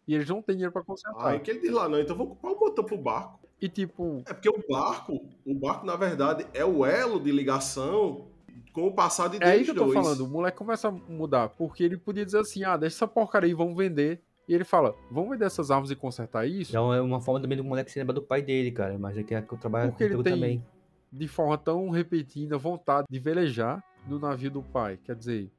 [0.08, 1.28] e eles não têm dinheiro pra consertar.
[1.28, 3.48] Aí que ele diz lá, não, então vou comprar um motor pro barco.
[3.62, 8.28] E tipo, É porque o barco, o barco, na verdade, é o elo de ligação
[8.72, 9.94] com o passado é deles aí que eu tô dois.
[9.94, 10.22] falando.
[10.22, 11.50] O moleque começa a mudar.
[11.50, 14.22] Porque ele podia dizer assim: ah, deixa essa porcaria aí, vamos vender.
[14.48, 16.76] E ele fala: vamos vender essas armas e consertar isso?
[16.76, 18.98] É uma- forma também do moleque se lembrar do pai dele, cara.
[18.98, 20.66] Mas é que, é que eu trabalho Porque ele tem- também.
[21.12, 24.98] De forma tão repetida, vontade de velejar no navio do pai.
[25.04, 25.50] Quer dizer,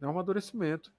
[0.00, 0.92] é um amadurecimento.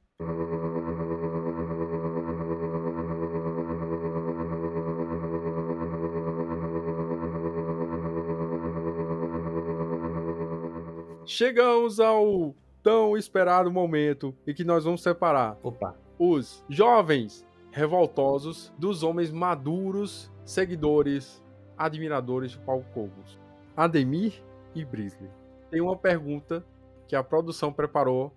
[11.25, 15.95] Chegamos ao tão esperado momento em que nós vamos separar Opa.
[16.19, 21.43] Os jovens revoltosos dos homens maduros, seguidores,
[21.77, 23.39] admiradores de Paulo Cogos.
[23.75, 24.43] Ademir
[24.73, 25.29] e Brisley.
[25.69, 26.65] Tem uma pergunta
[27.07, 28.33] que a produção preparou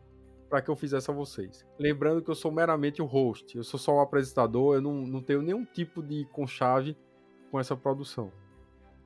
[0.48, 1.66] para que eu fizesse a vocês.
[1.78, 5.22] Lembrando que eu sou meramente o host, eu sou só o apresentador, eu não, não
[5.22, 6.96] tenho nenhum tipo de conchave
[7.50, 8.30] com essa produção.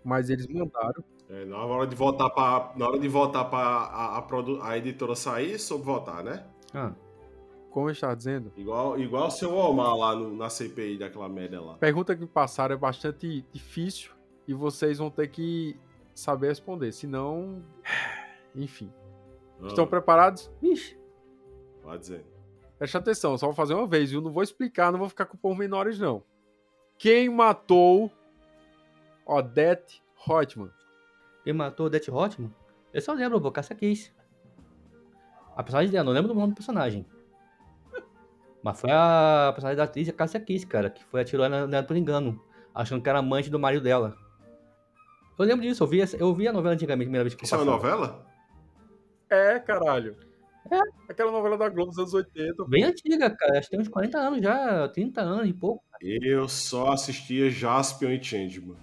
[0.02, 1.04] Mas eles mandaram.
[1.30, 4.76] É, na hora de votar para na hora de votar para a, a, produ- a
[4.76, 6.44] editora sair, soube votar, né?
[6.74, 6.92] Ah,
[7.74, 11.60] Como eu estava dizendo, Igual, igual o seu Omar lá no- na CPI daquela merda
[11.60, 11.74] lá.
[11.74, 14.12] pergunta que me passaram é bastante difícil
[14.46, 15.76] e vocês vão ter que
[16.14, 17.64] saber responder, senão.
[18.54, 18.92] Enfim.
[19.60, 20.52] Ah, Estão preparados?
[20.62, 20.96] Ixi.
[21.82, 22.24] Vai dizendo.
[22.78, 24.20] Preste atenção, só vou fazer uma vez, viu?
[24.20, 26.22] Não vou explicar, não vou ficar com pormenores, não.
[26.96, 28.08] Quem matou
[29.26, 30.70] Odette Reutemann?
[31.42, 32.54] Quem matou o Det Hotman?
[32.92, 34.12] Eu só lembro, pô, Cassia Kiss.
[35.56, 37.04] A personagem dela, não lembro do nome do personagem.
[38.64, 41.84] Mas foi a personagem da atriz, a Cassia Kiss, cara, que foi atirou nela nela
[41.86, 42.42] por engano,
[42.74, 44.16] achando que era amante do marido dela.
[45.38, 47.44] Eu lembro disso, eu vi, essa- eu vi a novela antigamente, a primeira vez que
[47.44, 48.24] Isso é uma novela?
[49.28, 50.16] É, caralho.
[50.70, 50.80] É.
[51.10, 52.64] Aquela novela da Globo dos anos 80.
[52.66, 55.84] Bem antiga, cara, acho que tem uns 40 anos já, 30 anos e pouco.
[56.00, 58.76] Eu só assistia Jaspion e Changeman.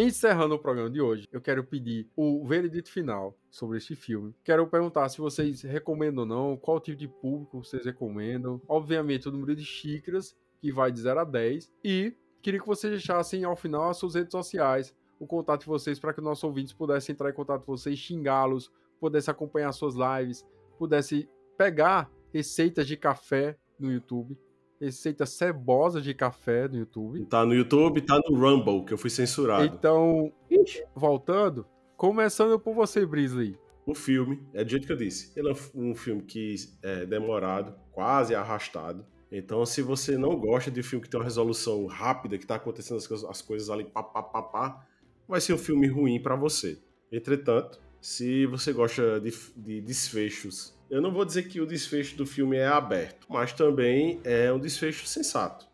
[0.00, 4.32] Encerrando o programa de hoje, eu quero pedir o veredito final sobre este filme.
[4.44, 8.62] Quero perguntar se vocês recomendam ou não, qual tipo de público vocês recomendam.
[8.68, 11.68] Obviamente, o número de xícaras, que vai de 0 a 10.
[11.82, 15.98] E queria que vocês deixassem ao final as suas redes sociais, o contato de vocês,
[15.98, 18.70] para que nossos ouvintes pudessem entrar em contato com vocês, xingá-los,
[19.00, 20.46] pudessem acompanhar suas lives,
[20.78, 24.38] pudessem pegar receitas de café no YouTube,
[24.80, 27.24] receitas cebosas de café no YouTube.
[27.26, 29.64] Tá no YouTube, tá no Rumble, que eu fui censurado.
[29.64, 31.66] Então, Ixi, voltando,
[31.96, 33.58] começando por você, Brisley.
[33.84, 37.74] O filme, é do jeito que eu disse, ele é um filme que é demorado,
[37.90, 39.04] quase arrastado.
[39.30, 42.98] Então, se você não gosta de filme que tem uma resolução rápida, que tá acontecendo
[42.98, 44.86] as coisas, as coisas ali, pá, pá, pá, pá,
[45.26, 46.78] vai ser um filme ruim pra você.
[47.10, 52.26] Entretanto, se você gosta de, de desfechos, eu não vou dizer que o desfecho do
[52.26, 55.66] filme é aberto, mas também é um desfecho sensato.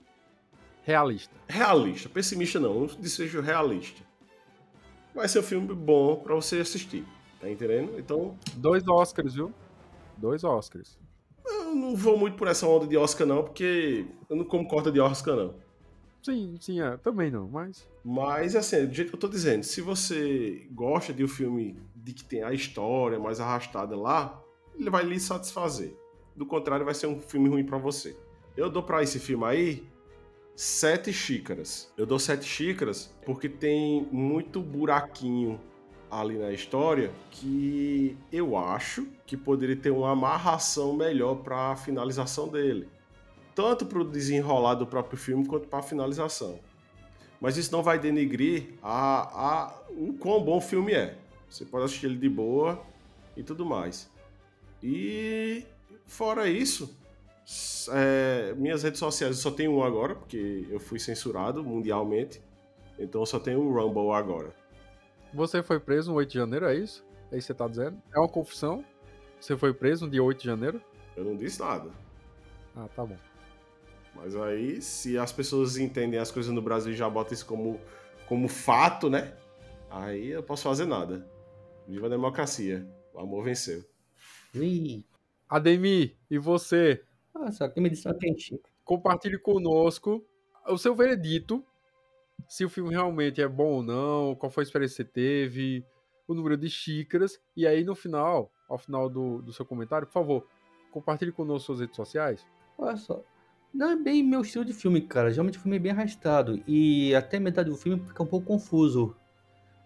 [0.82, 1.34] Realista.
[1.48, 4.02] Realista, pessimista não, um desfecho realista.
[5.14, 7.04] Vai ser um filme bom pra você assistir,
[7.40, 7.98] tá entendendo?
[7.98, 9.52] Então, Dois Oscars, viu?
[10.16, 10.98] Dois Oscars.
[11.46, 14.90] Eu não vou muito por essa onda de Oscar, não, porque eu não como corta
[14.90, 15.54] de Oscar, não.
[16.22, 16.96] Sim, sim, é.
[16.96, 17.86] Também não, mas.
[18.02, 22.14] Mas, assim, do jeito que eu tô dizendo, se você gosta de um filme de
[22.14, 24.42] que tem a história mais arrastada lá,
[24.78, 25.96] ele vai lhe satisfazer.
[26.34, 28.16] Do contrário, vai ser um filme ruim pra você.
[28.56, 29.86] Eu dou pra esse filme aí
[30.54, 31.92] sete xícaras.
[31.96, 35.60] Eu dou sete xícaras porque tem muito buraquinho
[36.10, 42.48] ali na história que eu acho que poderia ter uma amarração melhor para a finalização
[42.48, 42.88] dele.
[43.54, 46.58] Tanto para o desenrolar do próprio filme quanto para a finalização.
[47.40, 51.18] Mas isso não vai denigrir a, a, o quão bom o filme é.
[51.48, 52.80] Você pode assistir ele de boa
[53.36, 54.10] e tudo mais.
[54.86, 55.64] E
[56.06, 56.94] fora isso,
[57.90, 62.42] é, minhas redes sociais eu só tenho um agora, porque eu fui censurado mundialmente.
[62.98, 64.54] Então eu só tenho o Rumble agora.
[65.32, 67.02] Você foi preso no 8 de janeiro, é isso?
[67.32, 67.96] É isso que você tá dizendo?
[68.14, 68.84] É uma confissão?
[69.40, 70.82] Você foi preso no dia 8 de janeiro?
[71.16, 71.90] Eu não disse nada.
[72.76, 73.16] Ah, tá bom.
[74.14, 77.80] Mas aí, se as pessoas entendem as coisas no Brasil e já botam isso como,
[78.28, 79.32] como fato, né?
[79.90, 81.26] Aí eu posso fazer nada.
[81.88, 82.86] Viva a democracia.
[83.14, 83.82] O amor venceu.
[84.54, 85.04] Ih.
[85.48, 87.02] Ademir, e você?
[87.34, 88.60] Nossa, que medição quente.
[88.84, 90.24] Compartilhe conosco
[90.66, 91.64] o seu veredito.
[92.48, 95.84] Se o filme realmente é bom ou não, qual foi a experiência que você teve,
[96.26, 97.40] o número de xícaras.
[97.56, 100.46] E aí, no final, ao final do, do seu comentário, por favor,
[100.94, 102.46] Compartilhe conosco suas redes sociais.
[102.78, 103.20] Olha só.
[103.74, 105.28] Não é bem meu estilo de filme, cara.
[105.28, 106.62] Geralmente o filme é bem arrastado.
[106.68, 109.16] E até metade do filme fica um pouco confuso.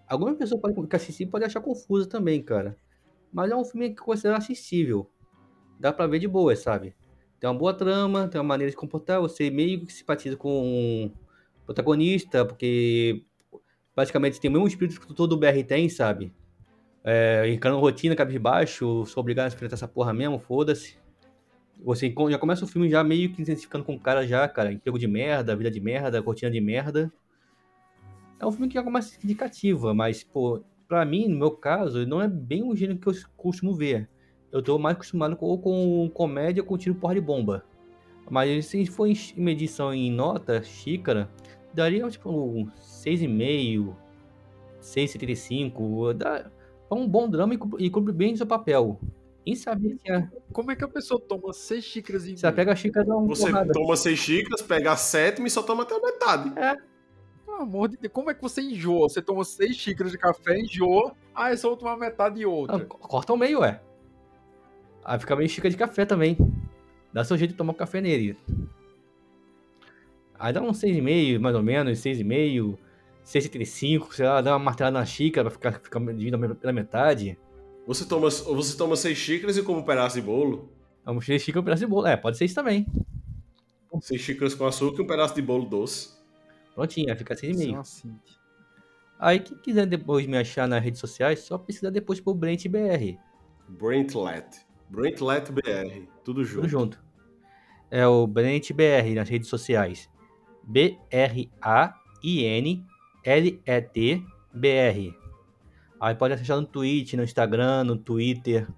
[0.06, 2.76] Alguma pessoa pode, que assistir pode achar confuso também, cara.
[3.32, 5.10] Mas é um filme que eu considero assistível.
[5.78, 6.94] Dá pra ver de boa, sabe?
[7.38, 9.20] Tem uma boa trama, tem uma maneira de comportar.
[9.20, 13.24] Você meio que simpatiza com o protagonista, porque
[13.94, 16.32] basicamente tem o mesmo espírito que todo o BR tem, sabe?
[17.04, 20.96] É, encarando rotina, cabisbaixo, sou obrigado a enfrentar essa porra mesmo, foda-se.
[21.84, 24.98] Você já começa o filme já meio que intensificando com o cara já, cara, emprego
[24.98, 27.12] de merda, vida de merda, rotina de merda.
[28.40, 32.20] É um filme que já começa indicativa, mas, pô, pra mim, no meu caso, não
[32.20, 34.08] é bem o gênero que eu costumo ver.
[34.50, 37.64] Eu tô mais acostumado com, com comédia com tiro porra de bomba.
[38.30, 41.30] Mas se for em medição em nota, xícara,
[41.72, 43.94] daria tipo um 6,5,
[44.80, 46.14] 6,75.
[46.14, 46.50] Dá
[46.90, 48.98] é um bom drama e cumpre bem seu papel.
[49.44, 50.26] Em saber que é.
[50.52, 52.36] Como é que a pessoa toma seis xícaras e.
[52.36, 53.72] Você pega a xícara dá um Você porrada.
[53.72, 56.58] toma seis xícaras, pega a sétima e só toma até a metade.
[56.58, 56.76] É.
[57.58, 59.08] Pelo amor de Deus, como é que você enjoa?
[59.08, 62.76] Você toma seis xícaras de café, enjoa, aí só toma metade e outra.
[62.76, 63.80] Ah, corta o meio, ué.
[65.04, 66.36] Aí fica meio xícara de café também.
[67.12, 68.38] Dá seu jeito de tomar café nele.
[70.38, 72.78] Aí dá uns 6,5, mais ou menos, 6,5,
[73.24, 77.36] 6,35, sei lá, dá uma martelada na xícara pra ficar, ficar dividindo pela metade.
[77.88, 80.70] Você toma, você toma 6 xícaras e come um pedaço de bolo?
[81.04, 82.06] Vamos 6 xícaras e um pedaço de bolo.
[82.06, 82.86] É, pode ser isso também.
[84.00, 86.17] 6 xícaras com açúcar e um pedaço de bolo doce.
[86.78, 87.80] Prontinho, fica 6,5.
[87.80, 88.16] Assim.
[89.18, 93.18] Aí, quem quiser depois me achar nas redes sociais, só precisa depois por Brent BR.
[93.68, 94.64] Brentlet.
[94.88, 96.06] Brentlet BR.
[96.22, 96.60] Tudo junto.
[96.60, 97.04] Tudo junto.
[97.90, 100.08] É o Brent BR nas redes sociais.
[100.62, 101.44] B-R-A-I-N-L-E-T
[104.54, 105.16] BR.
[106.00, 108.68] Aí pode achar no Twitch, no Instagram, no Twitter.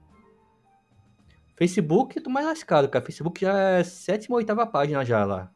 [1.54, 3.04] Facebook, eu tô mais lascado, cara.
[3.04, 5.52] Facebook já é sétima ou oitava página já lá.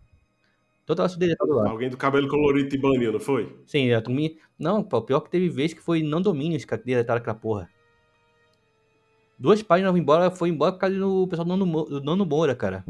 [0.87, 1.71] Toda a deletado lá.
[1.71, 3.59] Alguém do cabelo colorido te baniu, não foi?
[3.67, 4.37] Sim, a turminha...
[4.59, 7.71] Não, pô, pior que teve vez que foi não domínios que deletaram aquela porra.
[9.39, 12.55] Duas páginas foi embora, foi embora por causa do pessoal do Nano, do Nano Moura,
[12.55, 12.85] cara.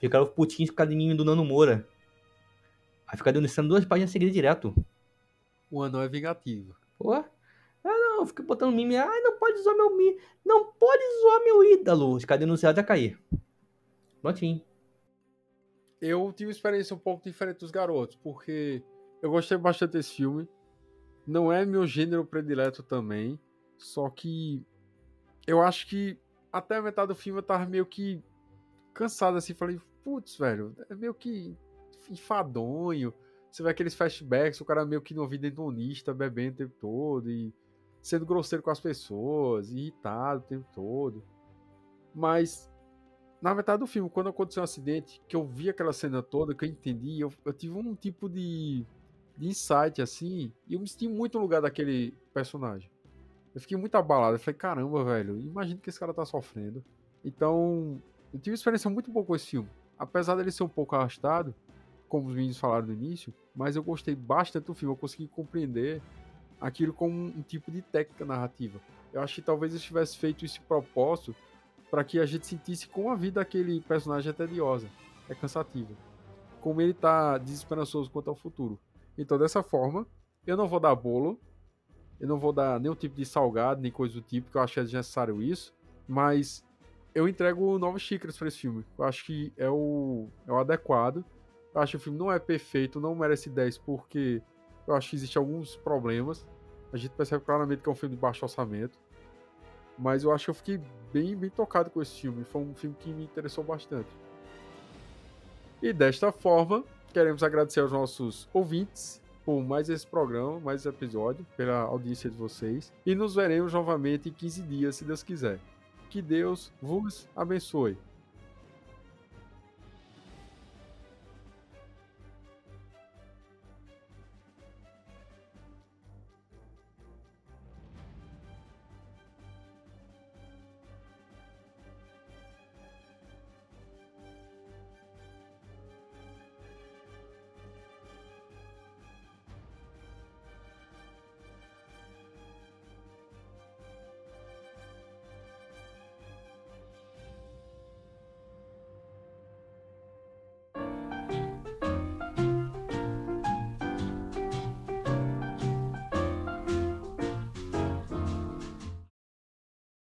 [0.00, 1.86] Ficaram putinhos por causa de mim do Nano Moura.
[3.06, 4.74] Aí fica denunciando duas páginas seguidas direto.
[5.70, 6.74] O anão é vingativo.
[6.98, 7.12] Pô.
[7.12, 7.24] Ah,
[7.84, 8.96] não, fica botando mime.
[8.96, 10.18] Ai, não pode zoar meu mime.
[10.44, 12.14] Não pode zoar meu ídolo.
[12.14, 13.18] Os caras denunciados a cair.
[14.22, 14.62] Prontinho.
[16.00, 18.82] Eu tive uma experiência um pouco diferente dos garotos, porque
[19.22, 20.48] eu gostei bastante desse filme.
[21.26, 23.38] Não é meu gênero predileto também.
[23.78, 24.64] Só que
[25.46, 26.18] eu acho que
[26.52, 28.22] até a metade do filme eu tava meio que
[28.92, 29.54] cansado assim.
[29.54, 31.56] Falei, putz, velho, é meio que
[32.10, 33.12] enfadonho.
[33.50, 37.30] Você vê aqueles flashbacks, o cara meio que no vida hedonista, bebendo o tempo todo
[37.30, 37.54] e
[38.02, 41.24] sendo grosseiro com as pessoas, irritado o tempo todo.
[42.14, 42.70] Mas
[43.40, 46.64] na metade do filme, quando aconteceu um acidente, que eu vi aquela cena toda, que
[46.64, 48.84] eu entendi, eu, eu tive um tipo de,
[49.36, 52.90] de insight assim, e eu me senti muito no lugar daquele personagem.
[53.54, 54.36] Eu fiquei muito abalado.
[54.36, 56.84] Eu falei, caramba, velho, imagina que esse cara tá sofrendo.
[57.24, 58.00] Então,
[58.32, 59.68] eu tive uma experiência muito boa com esse filme.
[59.98, 61.54] Apesar dele ser um pouco arrastado,
[62.06, 66.02] como os meninos falaram no início, mas eu gostei bastante do filme, eu consegui compreender
[66.60, 68.78] aquilo como um tipo de técnica narrativa.
[69.12, 71.34] Eu acho que talvez eles tivessem feito esse propósito
[71.90, 74.88] para que a gente sentisse como a vida daquele personagem é tediosa,
[75.28, 75.94] é cansativa.
[76.60, 78.78] Como ele tá desesperançoso quanto ao futuro.
[79.16, 80.06] Então, dessa forma,
[80.46, 81.40] eu não vou dar bolo,
[82.18, 84.74] eu não vou dar nenhum tipo de salgado, nem coisa do tipo, que eu acho
[84.74, 85.74] que é desnecessário isso,
[86.08, 86.64] mas
[87.14, 88.84] eu entrego novas xícaras para esse filme.
[88.98, 91.24] Eu acho que é o, é o adequado
[91.76, 94.42] eu acho que o filme não é perfeito, não merece 10 porque
[94.88, 96.46] eu acho que existem alguns problemas.
[96.90, 98.98] A gente percebe claramente que é um filme de baixo orçamento.
[99.98, 100.80] Mas eu acho que eu fiquei
[101.12, 102.44] bem, bem tocado com esse filme.
[102.44, 104.08] Foi um filme que me interessou bastante.
[105.82, 111.46] E desta forma, queremos agradecer aos nossos ouvintes por mais esse programa, mais esse episódio,
[111.56, 112.92] pela audiência de vocês.
[113.04, 115.58] E nos veremos novamente em 15 dias, se Deus quiser.
[116.10, 117.96] Que Deus vos abençoe.